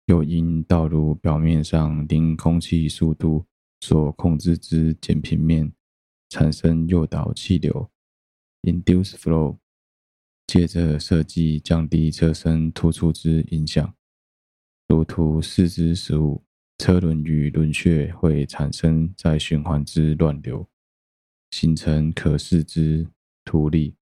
[0.07, 3.45] 又因道路表面上零空气速度
[3.79, 5.71] 所控制之减平面
[6.35, 7.89] 产生诱导气流
[8.63, 9.57] （induce flow）。
[10.45, 13.95] 借着设计降低车身突出之影响，
[14.89, 16.43] 如图四之十五。
[16.77, 20.69] 车轮与轮穴会产生再循环之乱流，
[21.51, 23.07] 形成可视之
[23.45, 23.95] 凸力。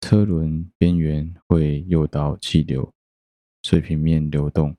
[0.00, 2.90] 车轮边缘会诱导气流
[3.62, 4.74] 随平面流动，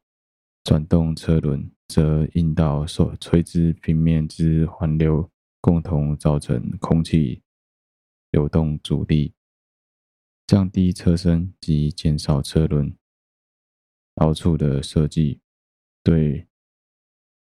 [0.63, 5.29] 转动车轮则引导受垂直平面之环流
[5.67, 7.41] 共同造成空气
[8.31, 9.33] 流动阻力，
[10.47, 12.95] 降低车身及减少车轮
[14.15, 15.41] 凹处的设计，
[16.01, 16.47] 对。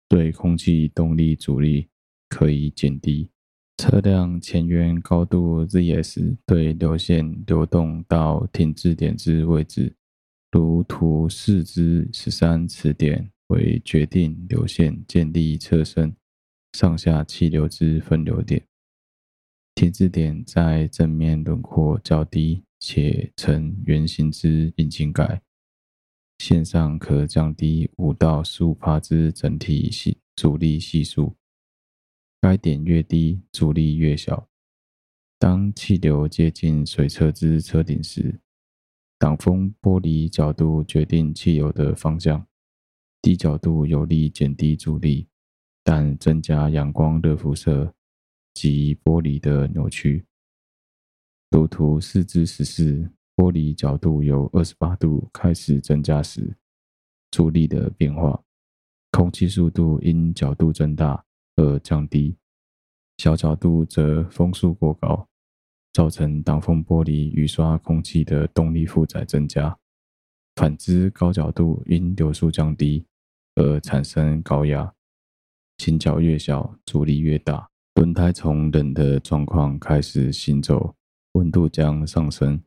[0.08, 1.90] 对空气动力阻力
[2.30, 3.30] 可以减低。
[3.76, 9.94] 车辆前缘高度 Zs 对流线流动到停滞点之位置，
[10.50, 16.16] 如图四之十三，此点为决定流线建立车身
[16.74, 18.66] 上下气流之分流点。
[19.76, 25.40] 停滞点在正面轮廓较低且呈圆形之引擎盖。
[26.38, 31.36] 线上可降低五到十五帕之整体系阻力系数，
[32.40, 34.48] 该点越低，阻力越小。
[35.38, 38.40] 当气流接近水车之车顶时，
[39.16, 42.44] 挡风玻璃角度决定气流的方向，
[43.22, 45.28] 低角度有利减低阻力，
[45.84, 47.94] 但增加阳光热辐射
[48.54, 50.26] 及玻璃的扭曲。
[51.50, 53.08] 如图四至十四。
[53.36, 56.56] 玻璃角度由二十八度开始增加时，
[57.32, 58.40] 阻力的变化，
[59.10, 61.24] 空气速度因角度增大
[61.56, 62.36] 而降低；
[63.18, 65.28] 小角度则风速过高，
[65.92, 69.76] 造成挡风玻璃雨刷空气的动力负载增加。
[70.54, 73.04] 反之，高角度因流速降低
[73.56, 74.94] 而产生高压，
[75.76, 77.68] 倾角越小，阻力越大。
[77.94, 80.96] 轮胎从冷的状况开始行走，
[81.32, 82.62] 温度将上升。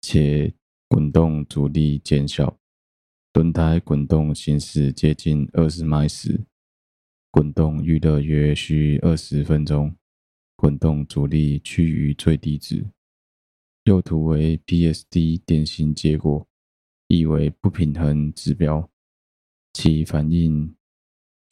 [0.00, 0.54] 且
[0.88, 2.58] 滚动阻力减小，
[3.34, 6.44] 轮胎滚动行驶接近二十迈时，
[7.30, 9.96] 滚动预热约需二十分钟，
[10.56, 12.86] 滚动阻力趋于最低值。
[13.84, 16.46] 右图为 PSD 典型结果，
[17.08, 18.88] 意为不平衡指标，
[19.72, 20.74] 其反映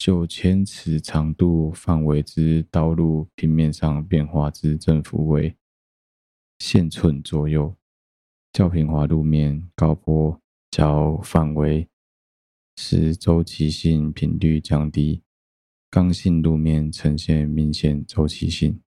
[0.03, 5.55] 九千尺长度范围之道路平面上变化之振幅为
[6.57, 7.77] 线寸左右。
[8.51, 11.87] 较平滑路面高坡较范围，
[12.77, 15.21] 使周期性频率降低；
[15.91, 18.81] 刚性路面呈现明显周期性。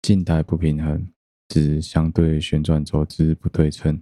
[0.00, 1.12] 静态不平衡
[1.48, 4.00] 指相对旋转轴之不对称，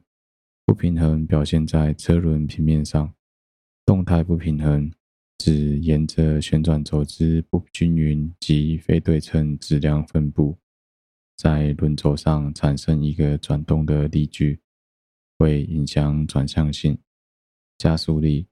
[0.66, 3.14] 不平衡表现在车轮平面上；
[3.86, 4.92] 动态不平衡
[5.44, 10.56] 指沿着旋转轴之不均匀及非对称质量分布。
[11.36, 14.60] 在轮轴上产生一个转动的力矩，
[15.36, 16.96] 会影响转向性。
[17.76, 18.46] 加速力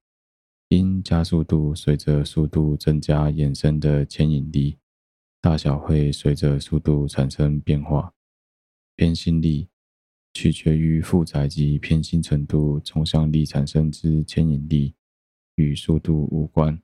[0.67, 4.77] 因加速度随着速度增加衍生的牵引力，
[5.41, 8.13] 大小会随着速度产生变化。
[8.97, 9.69] 偏心力
[10.35, 14.93] 取决于负载及偏心程度，冲向力产生之牵引力
[15.61, 16.81] 与速度无关。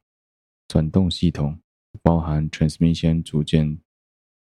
[0.68, 1.58] 转动系统
[2.02, 3.78] 包含 transmission 组件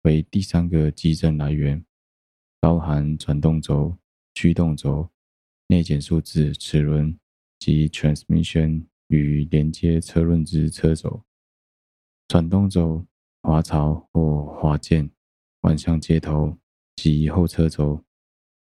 [0.01, 1.85] 为第三个激震来源，
[2.59, 3.97] 包含转动轴、
[4.33, 5.09] 驱动轴、
[5.67, 7.17] 内减速子齿轮
[7.59, 11.23] 及 transmission 与连接车轮之车轴、
[12.27, 13.05] 转动轴、
[13.43, 15.09] 滑槽或滑件、
[15.61, 16.57] 万向接头
[16.97, 18.03] 及后车轴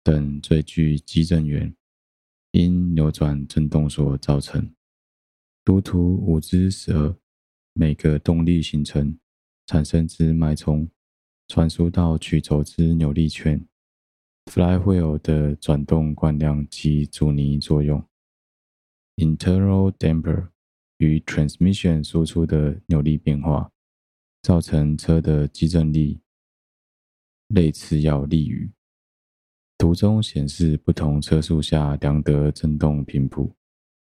[0.03, 1.74] 等最具激震源，
[2.51, 4.74] 因扭转振动所造成。
[5.66, 7.16] 如图五之十二。
[7.76, 9.18] 每个动力形成
[9.66, 10.88] 产生之脉冲，
[11.47, 13.68] 传输到曲轴之扭力圈
[14.45, 18.07] ，flywheel 的转动惯量及阻尼作用
[19.16, 20.49] ，internal damper
[20.97, 23.72] 与 transmission 输出的扭力变化，
[24.43, 26.22] 造成车的激震力。
[27.47, 28.72] 类似要例语，
[29.80, 33.55] 图中显示不同车速下量得振动频谱，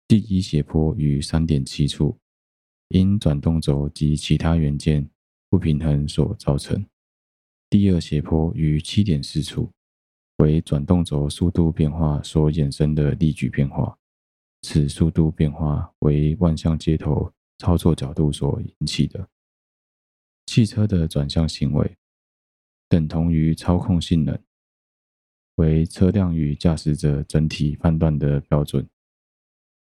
[0.07, 2.19] 第一斜坡于三点七处。
[2.89, 5.09] 因转动轴及其他元件
[5.49, 6.85] 不平衡所造成。
[7.69, 9.73] 第二斜坡于七点四处，
[10.37, 13.99] 为转动轴速度变化所衍生的力矩变化。
[14.63, 19.29] 此速度变化为万向接头操作角度所引起的。
[20.47, 21.97] 汽车的转向行为
[22.89, 24.39] 等同于操控性能，
[25.57, 28.89] 为车辆与驾驶者整体判断的标准。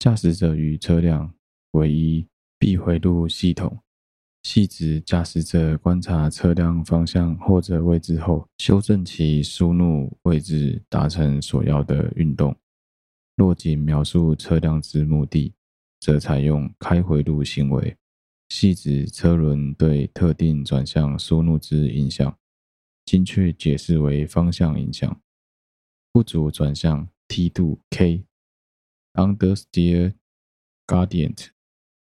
[0.03, 1.33] 驾驶者与车辆
[1.75, 2.27] 唯一。
[2.59, 3.79] 闭回路系统
[4.43, 12.57] 系指驾驶者观察车辆方向或者位置后，修正其输入位置，达成所要的运动。
[13.37, 15.55] 若仅描述车辆之目的，
[16.01, 17.97] 则采用开回路行为，
[18.49, 22.37] 系指车轮对特定转向输入之影响，
[23.05, 25.21] 精确解释为方向影响。
[26.13, 28.25] 不足转向梯度 K
[29.15, 30.15] Understeer,
[30.87, 31.49] gradient。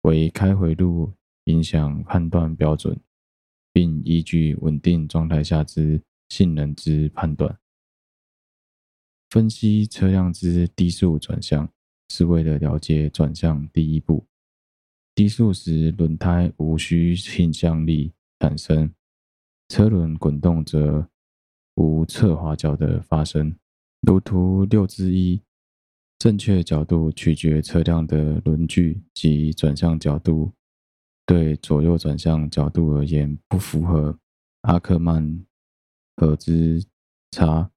[0.02, 1.14] 为开回路
[1.46, 3.00] 影响判断标准，
[3.74, 7.60] 并依据稳定状态下之性能之判断。
[9.30, 11.70] 分析车辆之低速转向，
[12.10, 14.26] 是为了了解转向第一步。
[15.14, 18.94] 低速时轮胎无需倾向力产生，
[19.68, 21.10] 车轮滚动则
[21.76, 23.58] 无侧滑角的发生。
[24.02, 25.42] 如图六之一。
[26.20, 30.52] 正确角度取决车辆的轮距及转向角度。
[31.26, 34.18] 对左右转向角度而言，不符合
[34.62, 35.46] 阿克曼
[36.16, 36.82] 和之
[37.32, 37.70] 差，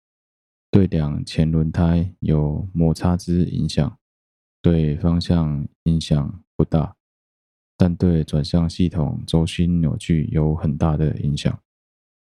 [0.70, 3.98] 对两前轮胎有摩擦之影响，
[4.62, 6.94] 对方向影响不大，
[7.76, 11.60] 但对转向系统轴心扭矩有很大的影响。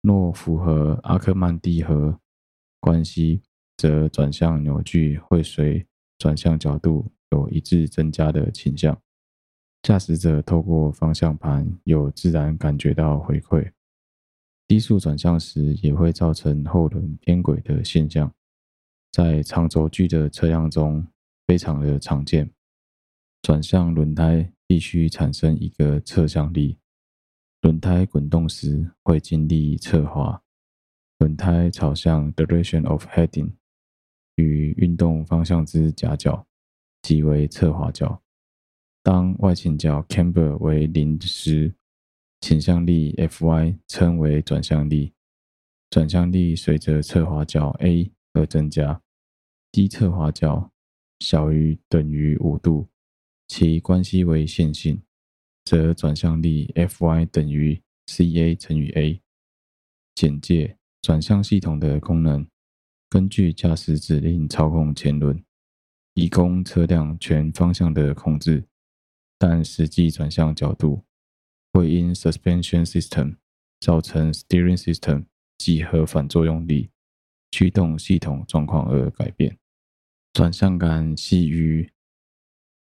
[0.04, 2.20] 若符合阿克曼地和
[2.80, 3.42] 关系，
[3.76, 5.88] 则转向扭矩会随
[6.18, 9.00] 转向角度有一致增加的倾向，
[9.84, 13.72] 驾驶者透过方向盘有自然感觉到回馈。
[14.68, 18.34] 低速转向时也会造成后轮偏轨的现象，
[19.12, 21.08] 在长轴距的车辆中
[21.46, 22.52] 非常的常见。
[23.44, 26.80] 转向轮胎必须产生一个侧向力，
[27.62, 30.42] 轮胎滚动时会经历侧滑，
[31.20, 33.54] 轮胎朝向 direction of heading。
[34.38, 36.48] 与运动方向之夹角
[37.04, 38.24] 即为侧滑角。
[39.04, 41.74] 当外倾角 camber 为零时，
[42.42, 45.14] 倾向力 Fy 称为转向力。
[45.90, 49.02] 转向力随着侧滑角 A 而增加。
[49.72, 50.72] 低侧滑角
[51.20, 52.88] 小于等于五度，
[53.48, 55.02] 其关系为线性，
[55.64, 59.22] 则转向力 Fy 等于 Ca 乘以 A。
[60.14, 62.46] 简介：转向系统的功能。
[63.10, 65.42] 根据驾驶指令操控前轮，
[66.14, 68.66] 以供车辆全方向的控制，
[69.38, 71.06] 但实际转向角度
[71.72, 73.38] 会因 suspension system
[73.80, 75.26] 造成 steering system
[75.58, 76.90] 几何反作用力
[77.50, 79.58] 驱动系统状况而改变。
[80.34, 81.90] 转向杆系于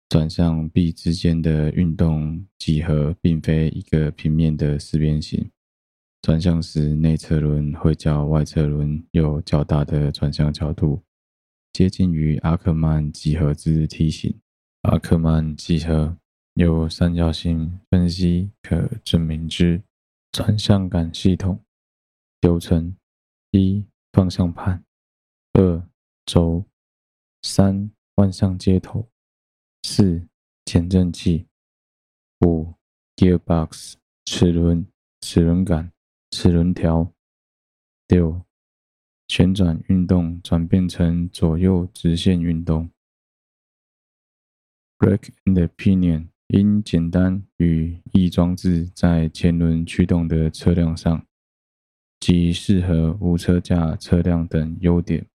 [0.07, 5.49] 转向臂之间的运动几何，并非一个平面的四边形。
[6.23, 11.03] 转向时，内侧轮会较外侧轮有较大的转向角度，
[11.73, 14.39] 接近于阿克曼几何之梯形。
[14.83, 16.17] 阿克曼几何
[16.53, 19.83] 由三角形分析可证明之。
[20.31, 21.61] 转向杆系统
[22.39, 22.95] 流程：
[23.51, 24.81] 一、方向盘；
[25.51, 25.87] 二、
[26.25, 26.63] 轴；
[27.41, 29.09] 三、万向接头；
[29.83, 30.25] 四、
[30.63, 31.45] 减震器；
[32.47, 32.73] 五、
[33.17, 33.95] gearbox
[34.25, 34.87] 齿轮、
[35.19, 35.91] 齿轮杆。
[36.35, 37.13] 齿轮条。
[38.07, 38.41] 六、
[39.27, 42.89] 旋转运动转变成左右直线运动。
[44.97, 51.23] Brake and pinion 因简单与易装置在前轮驱动的车辆上，
[52.19, 55.27] 及适合无车架车辆等优点，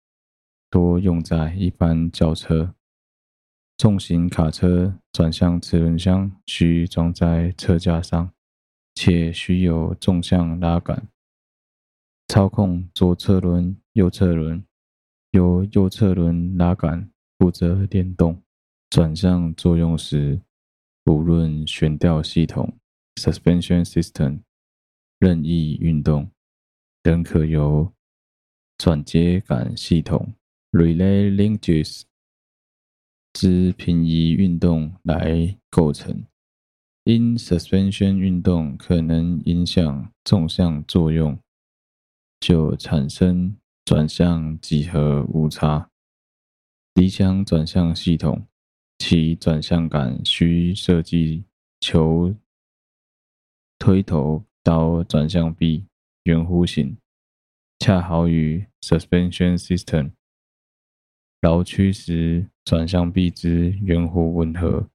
[0.69, 2.75] 多用在一般轿车。
[3.77, 8.33] 重型卡车转向齿轮箱需装在车架上，
[9.01, 11.07] 且需有纵向拉杆，
[12.27, 14.65] 操控左侧轮、右侧轮，
[15.31, 18.43] 由右侧轮拉杆负责联动。
[18.91, 20.43] 转向作用时，
[21.05, 22.77] 无论悬吊系统
[23.15, 24.41] （suspension system）
[25.21, 26.29] 任意运动，
[27.05, 27.93] 仍可由
[28.79, 30.35] 转接杆系统
[30.73, 32.03] （relay linkages）
[33.33, 36.25] 之平移运动来构成。
[37.09, 41.39] 因 suspension 运动可能影响纵向作用，
[42.39, 43.57] 就产生
[43.87, 45.89] 转向几何误差。
[46.93, 48.47] 理想转向系统，
[48.99, 51.45] 其转向杆需设计
[51.81, 52.35] 球
[53.79, 55.87] 推头到转向臂
[56.25, 56.99] 圆弧形，
[57.79, 60.11] 恰好与 suspension system
[61.41, 64.91] 劳驱时转向臂之圆弧吻合。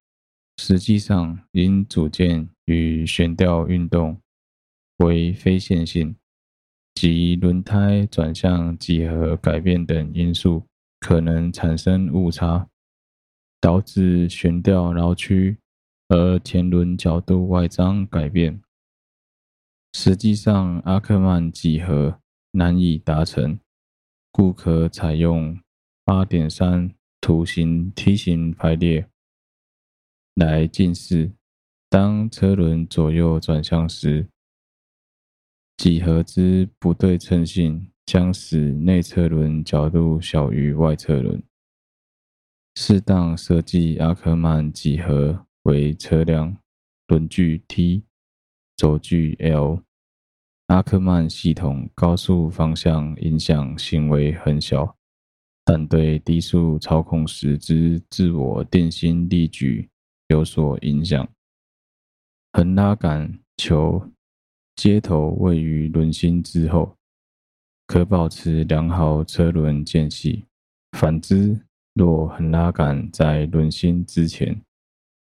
[0.57, 4.17] 实际上，因组件与悬吊运动
[4.97, 6.15] 为非线性，
[6.93, 10.65] 及轮胎转向几何改变等因素，
[10.99, 12.69] 可能产生误差，
[13.59, 15.57] 导致悬吊劳驱，
[16.09, 18.61] 而前轮角度外张改变。
[19.93, 22.19] 实际上，阿克曼几何
[22.51, 23.59] 难以达成，
[24.31, 25.59] 故可采用
[26.05, 29.09] 八点三图形梯形排列。
[30.35, 31.31] 来近似，
[31.89, 34.27] 当车轮左右转向时，
[35.77, 41.43] 几何之不对称性将使内车轮角度小于外车轮。
[42.73, 46.57] 适当设计阿克曼几何为车辆
[47.05, 48.03] 轮距 T、
[48.75, 49.83] 轴距 L，
[50.65, 54.97] 阿克曼系统高速方向影响行为很小，
[55.63, 59.91] 但对低速操控时之自我定心力矩。
[60.33, 61.29] 有所影响。
[62.53, 64.09] 横拉杆球
[64.75, 66.97] 接头位于轮心之后，
[67.85, 70.45] 可保持良好车轮间隙。
[70.97, 71.59] 反之，
[71.93, 74.59] 若横拉杆在轮心之前，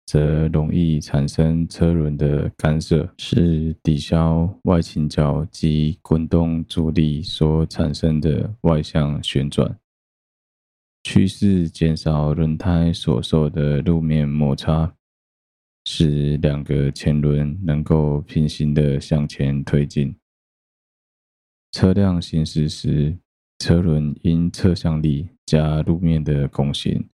[0.05, 9.75] 则容易产生车轮的干涉，是抵消外倾角及滚动阻力所产生的外向旋转。
[11.03, 14.95] 趋势减少轮胎所受的路面摩擦，
[15.85, 20.15] 使两个前轮能够平行的向前推进。
[21.71, 23.17] 车辆行驶时，
[23.57, 27.09] 车轮因侧向力加路面的拱形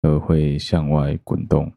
[0.00, 1.72] 而会向外滚动。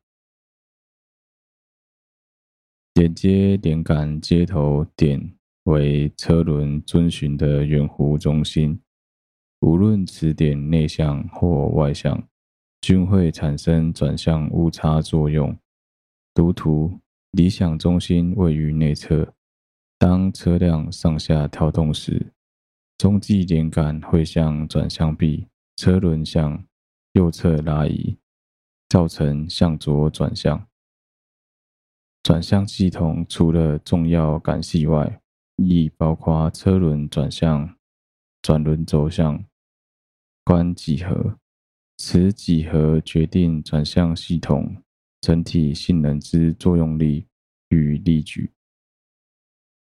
[2.93, 5.33] 连接连杆接头点
[5.63, 8.79] 为车轮遵循的圆弧中心。
[9.61, 12.27] 无论此点内向或外向，
[12.81, 15.55] 均会产生转向误差作用。
[16.33, 16.99] 读图，
[17.31, 19.33] 理想中心位于内侧。
[19.99, 22.33] 当车辆上下跳动时，
[22.97, 26.65] 中继连杆会向转向臂，车轮向
[27.13, 28.17] 右侧拉移，
[28.89, 30.67] 造成向左转向。
[32.23, 35.21] 转向系统除了重要杆系外，
[35.57, 37.75] 亦包括车轮转向、
[38.41, 39.45] 转轮轴向。
[40.51, 41.39] 关几何，
[41.97, 44.75] 此几何决定转向系统
[45.21, 47.25] 整体性能之作用力
[47.69, 48.51] 与力矩。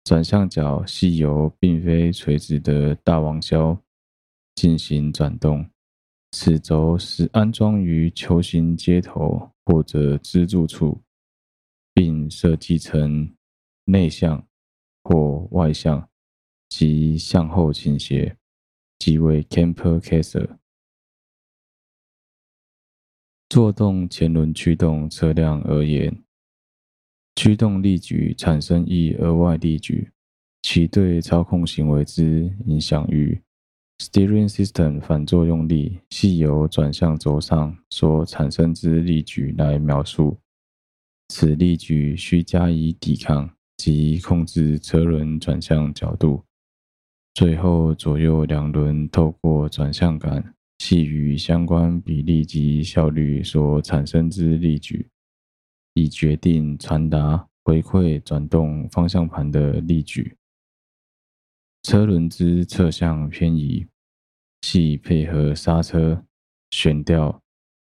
[0.05, 3.77] 转向角系由并非垂直的大王销
[4.55, 5.69] 进行转动，
[6.31, 10.97] 此轴是安装于球形接头或者支柱处，
[11.93, 13.29] 并设计成
[13.83, 14.41] 内向
[15.03, 16.07] 或外向
[16.69, 18.37] 及向后倾斜。
[19.03, 20.47] 即为 camber Caser。
[23.49, 26.23] 作动前轮驱动车辆而言，
[27.35, 30.09] 驱动力矩产生一额外力矩，
[30.61, 33.37] 其对操控行为之影响与
[33.97, 40.39] steering system 反作用力系由转向轴上所产生之力矩来描述。
[41.27, 46.41] 此力矩需加以抵抗及控制车轮转向角度。
[47.33, 55.09] 最后，左右两轮透过转向杆系与相关比例及效率所产生之力矩，
[55.95, 60.37] 以决定传达、回馈、转动方向盘的力矩。
[61.81, 63.87] 车轮之侧向偏移，
[64.61, 66.23] 系配合刹车、
[66.69, 67.41] 悬吊、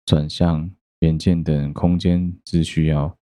[0.05, 0.69] 转向
[0.99, 3.15] 元件等空间之需要，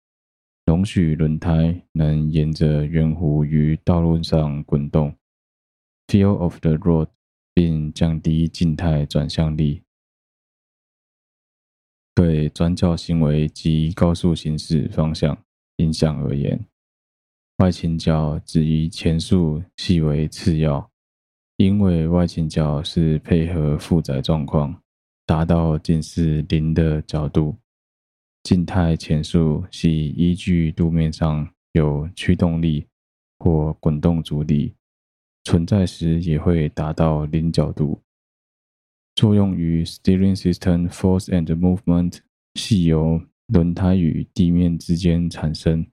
[0.66, 5.14] 容许轮胎能沿着圆弧于道路上滚动
[6.08, 7.10] （feel of the road），
[7.54, 9.82] 并降低静态转向力。
[12.14, 15.38] 对转角行为及高速行驶方向
[15.78, 16.66] 影响而言，
[17.58, 20.90] 外倾角只以前束系为次要，
[21.58, 24.82] 因为外倾角是配合负载状况
[25.26, 27.58] 达到近似零的角度。
[28.44, 32.86] 静态前束系依据路面上有驱动力
[33.40, 34.75] 或滚动阻力
[35.46, 38.02] 存在时，也会达到零角度。
[39.16, 42.18] 作用于 steering system force and movement
[42.56, 45.86] 系由轮胎与地面之间产生。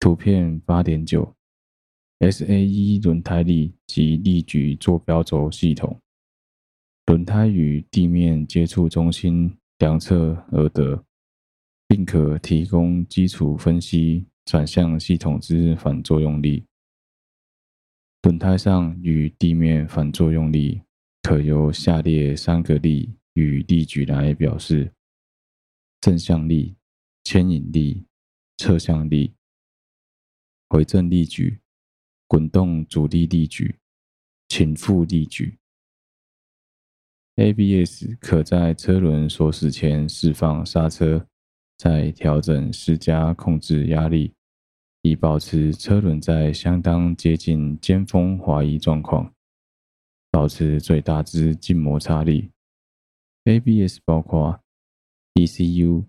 [0.00, 1.34] 图片八点九
[2.18, 6.00] ，SAE 轮胎力及力矩坐标轴系统，
[7.06, 11.04] 轮胎与地面接触中心两侧而得，
[11.86, 16.64] 并可提供基础分析转向系统之反作用力。
[18.22, 20.82] 轮胎上与地面反作用力。
[21.22, 24.92] 可由下列三个力与力矩来表示：
[26.00, 26.76] 正向力、
[27.24, 28.06] 牵引力、
[28.56, 29.34] 侧向力、
[30.68, 31.60] 回正力矩、
[32.26, 33.78] 滚动阻力力矩、
[34.48, 35.58] 倾覆力矩。
[37.36, 41.26] ABS 可在车轮锁死前释放刹车，
[41.76, 44.34] 再调整施加控制压力，
[45.02, 49.32] 以保持车轮在相当接近尖峰滑移状况。
[50.30, 52.52] 保持最大之静摩擦力。
[53.44, 54.60] ABS 包括
[55.34, 56.04] ECU、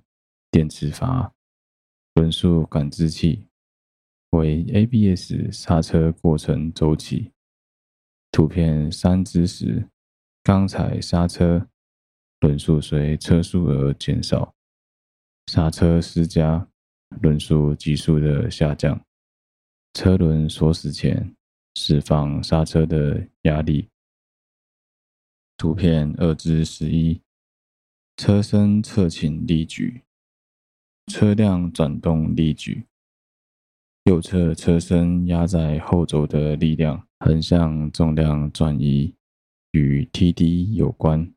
[0.52, 1.34] 电磁阀、
[2.14, 3.48] 轮速感知器，
[4.32, 7.32] 为 ABS 刹车过程周期。
[8.32, 9.90] 图片三之十，
[10.44, 11.68] 刚踩刹车，
[12.42, 14.54] 轮速随车速而减少；
[15.48, 16.68] 刹车施加，
[17.20, 19.04] 轮速急速的下降。
[19.94, 21.36] 车轮锁死前
[21.76, 23.90] 释放刹车的压力。
[25.58, 27.22] 图片二之十一，
[28.18, 30.02] 车身侧倾力矩，
[31.08, 32.88] 车辆转动力矩，
[34.06, 39.14] 右侧车身压在后轴的力量，横向重量转移，
[39.72, 41.32] 与 TD 有关。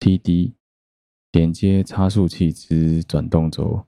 [0.00, 0.52] TD
[1.32, 3.85] 连接差速器之转动轴，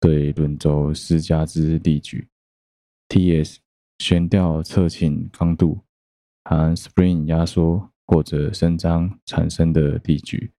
[0.00, 2.26] 对轮轴施加之力矩。
[3.08, 3.58] TS
[3.98, 5.84] 悬吊侧倾刚度，
[6.44, 7.90] 含 spring 压缩。
[8.10, 10.50] 或者伸张产生的力矩，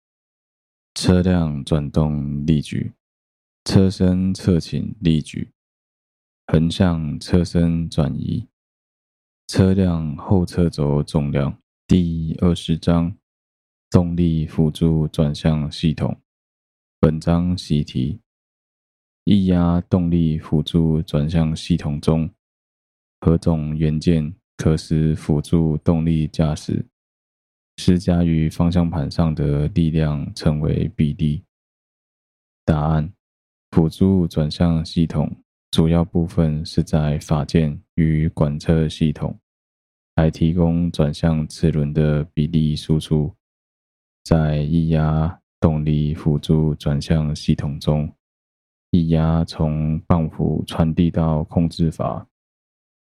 [0.94, 2.92] 车辆转动力矩，
[3.64, 5.50] 车身侧倾力矩，
[6.46, 8.46] 横向车身转移，
[9.48, 11.58] 车辆后车轴重量。
[11.88, 13.16] 第二十章
[13.90, 16.20] 动力辅助转向系统。
[17.00, 18.20] 本章习题：
[19.30, 22.28] 液压动力辅助转向系统中，
[23.20, 26.84] 何种元件可使辅助动力驾驶？
[27.76, 31.44] 施加于方向盘上的力量称为比例。
[32.64, 33.12] 答案：
[33.70, 35.30] 辅助转向系统
[35.70, 39.38] 主要部分是在法件与管车系统，
[40.16, 43.32] 来提供转向齿轮的比例输出。
[44.24, 48.12] 在液压动力辅助转向系统中，
[48.90, 52.26] 液压从泵浦传递到控制阀。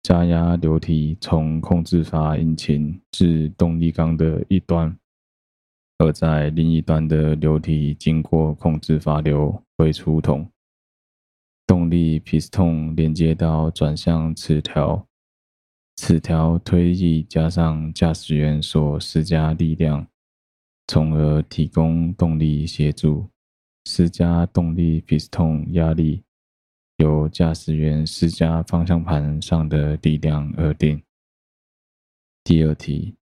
[0.03, 4.97] 加压流体从控制阀引擎至动力缸的一端，
[5.97, 10.49] 而在另一端的流体经过控制阀流回出筒。
[11.65, 15.05] 动力 piston 连接到转向齿条，
[15.97, 20.07] 齿条推力加上驾驶员所施加力量，
[20.87, 23.27] 从而提供动力协助。
[23.87, 26.23] 施加动力 piston 压力。
[26.97, 30.99] 由驾驶员施加方向盘上的力量而定。
[32.43, 33.15] 第二题：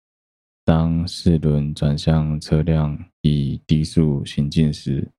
[0.63, 5.11] 当四轮转向车辆以低速行进时，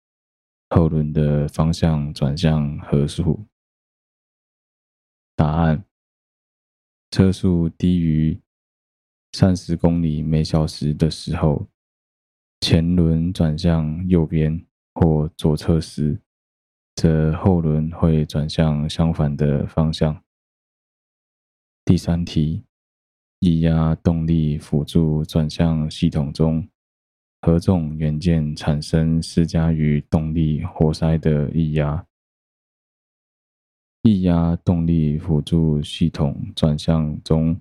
[0.71, 3.45] 后轮的方向转向何速？
[5.35, 5.85] 答案：
[7.11, 8.41] 车速低于
[9.33, 11.69] 三十公里每小时的时候，
[12.63, 14.65] 前轮转向右边
[14.97, 16.19] 或左侧时。
[16.99, 20.25] 则后轮会转向相反的方向。
[21.85, 22.65] 第三题，
[23.41, 26.67] 液压动力辅助转向系统中，
[27.43, 32.07] 何种元件产生施加于动力活塞的液压？
[34.05, 37.61] 液压动力辅助系统转向中，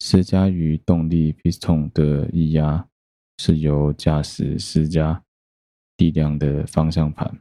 [0.00, 2.88] 施加于动力 piston 的液压
[3.36, 5.22] 是由驾驶施加。
[5.98, 7.40] 力量的方向盘。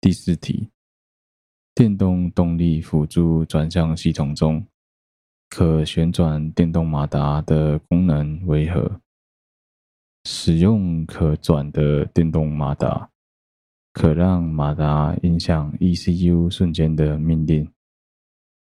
[0.00, 0.70] 第四题，
[1.74, 4.66] 电动动力辅助转向系统中，
[5.48, 9.00] 可旋转电动马达的功能为何？
[10.24, 13.10] 使用可转的电动马达，
[13.92, 17.70] 可让马达影响 ECU 瞬间的命令，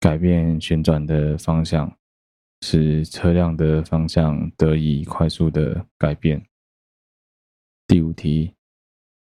[0.01, 1.97] 改变旋转的方向，
[2.63, 6.47] 使车辆的方向得以快速的改变。
[7.89, 8.53] 第五题。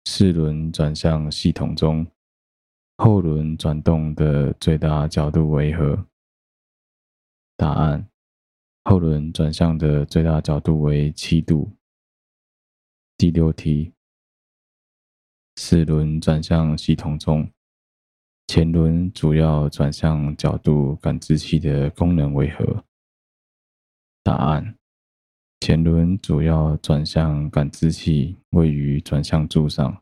[0.05, 2.05] 四轮转向系统中，
[2.97, 6.07] 后轮转动的最大角度为何？
[7.57, 8.07] 答案：
[8.83, 11.75] 后轮转向的最大角度为七度。
[13.17, 13.93] 第六题：
[15.55, 17.51] 四轮转向系统中，
[18.47, 22.85] 前轮主要转向角度感知器的功能为何？
[24.21, 24.77] 答案。
[25.61, 29.95] 前轮主要转向感知器位于转向柱上，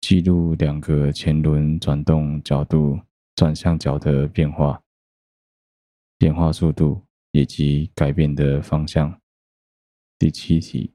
[0.00, 2.98] 记录两个前轮转动角度、
[3.36, 4.80] 转向角的变化、
[6.16, 9.14] 变化速度以及改变的方向。
[10.18, 10.90] 第七题，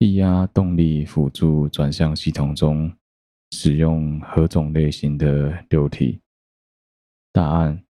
[0.00, 2.92] 液压动力辅助转向系统中
[3.52, 6.20] 使用何种类型的流体？
[7.32, 7.82] 答案：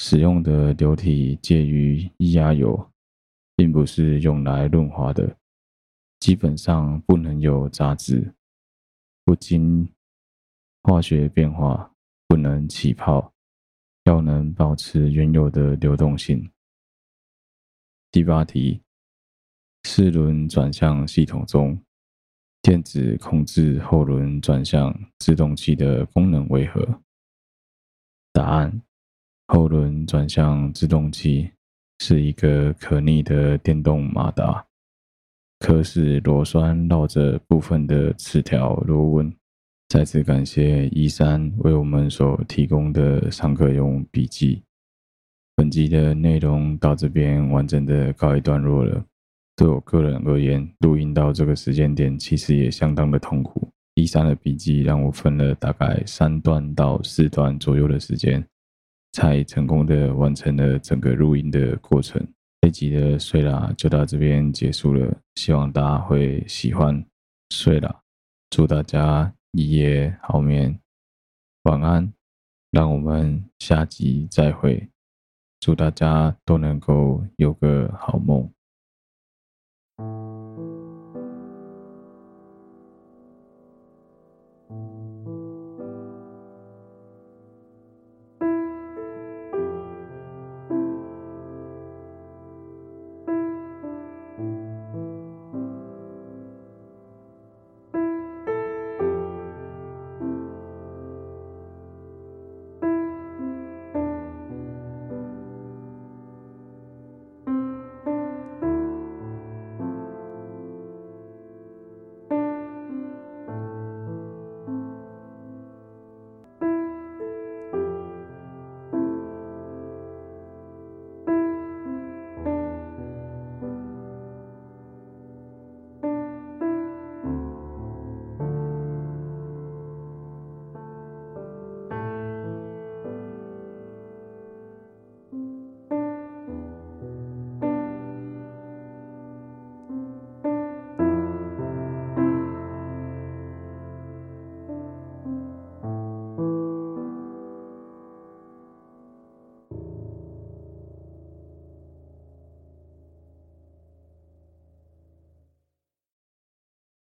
[0.00, 2.90] 使用的流体介于液压油。
[3.56, 5.36] 并不是用来润滑的，
[6.20, 8.34] 基本上不能有杂质，
[9.24, 9.88] 不经
[10.82, 11.92] 化学变化，
[12.26, 13.32] 不能起泡，
[14.04, 16.50] 要能保持原有的流动性。
[18.10, 18.80] 第八题，
[19.84, 21.80] 四轮转向系统中，
[22.62, 27.02] 电子控制后轮转向制动器的功能为何？
[28.32, 28.82] 答案：
[29.46, 31.52] 后轮转向制动器。
[31.98, 34.64] 是一个可逆的电动马达，
[35.60, 39.34] 可使螺栓绕着部分的齿条螺纹。
[39.88, 44.62] 再次感谢一三为我们所提供的上课用笔记。
[45.54, 49.04] 本集的内容到这边完整的告一段落了。
[49.56, 53.68] 对我个人而言，录音到这个时间点其实也相当的痛苦。
[53.94, 58.44] 一三的笔记让我分了大概三段到四段左右的时间。
[59.14, 62.20] 才成功的完成了整个录音的过程。
[62.62, 67.06] 这集的睡啦就到这边结束了，希望大家会喜欢。
[67.50, 68.00] 睡啦，
[68.50, 70.80] 祝大家一夜好眠，
[71.62, 72.12] 晚安。
[72.72, 74.88] 让我们下集再会，
[75.60, 78.50] 祝大家都能够有个好梦。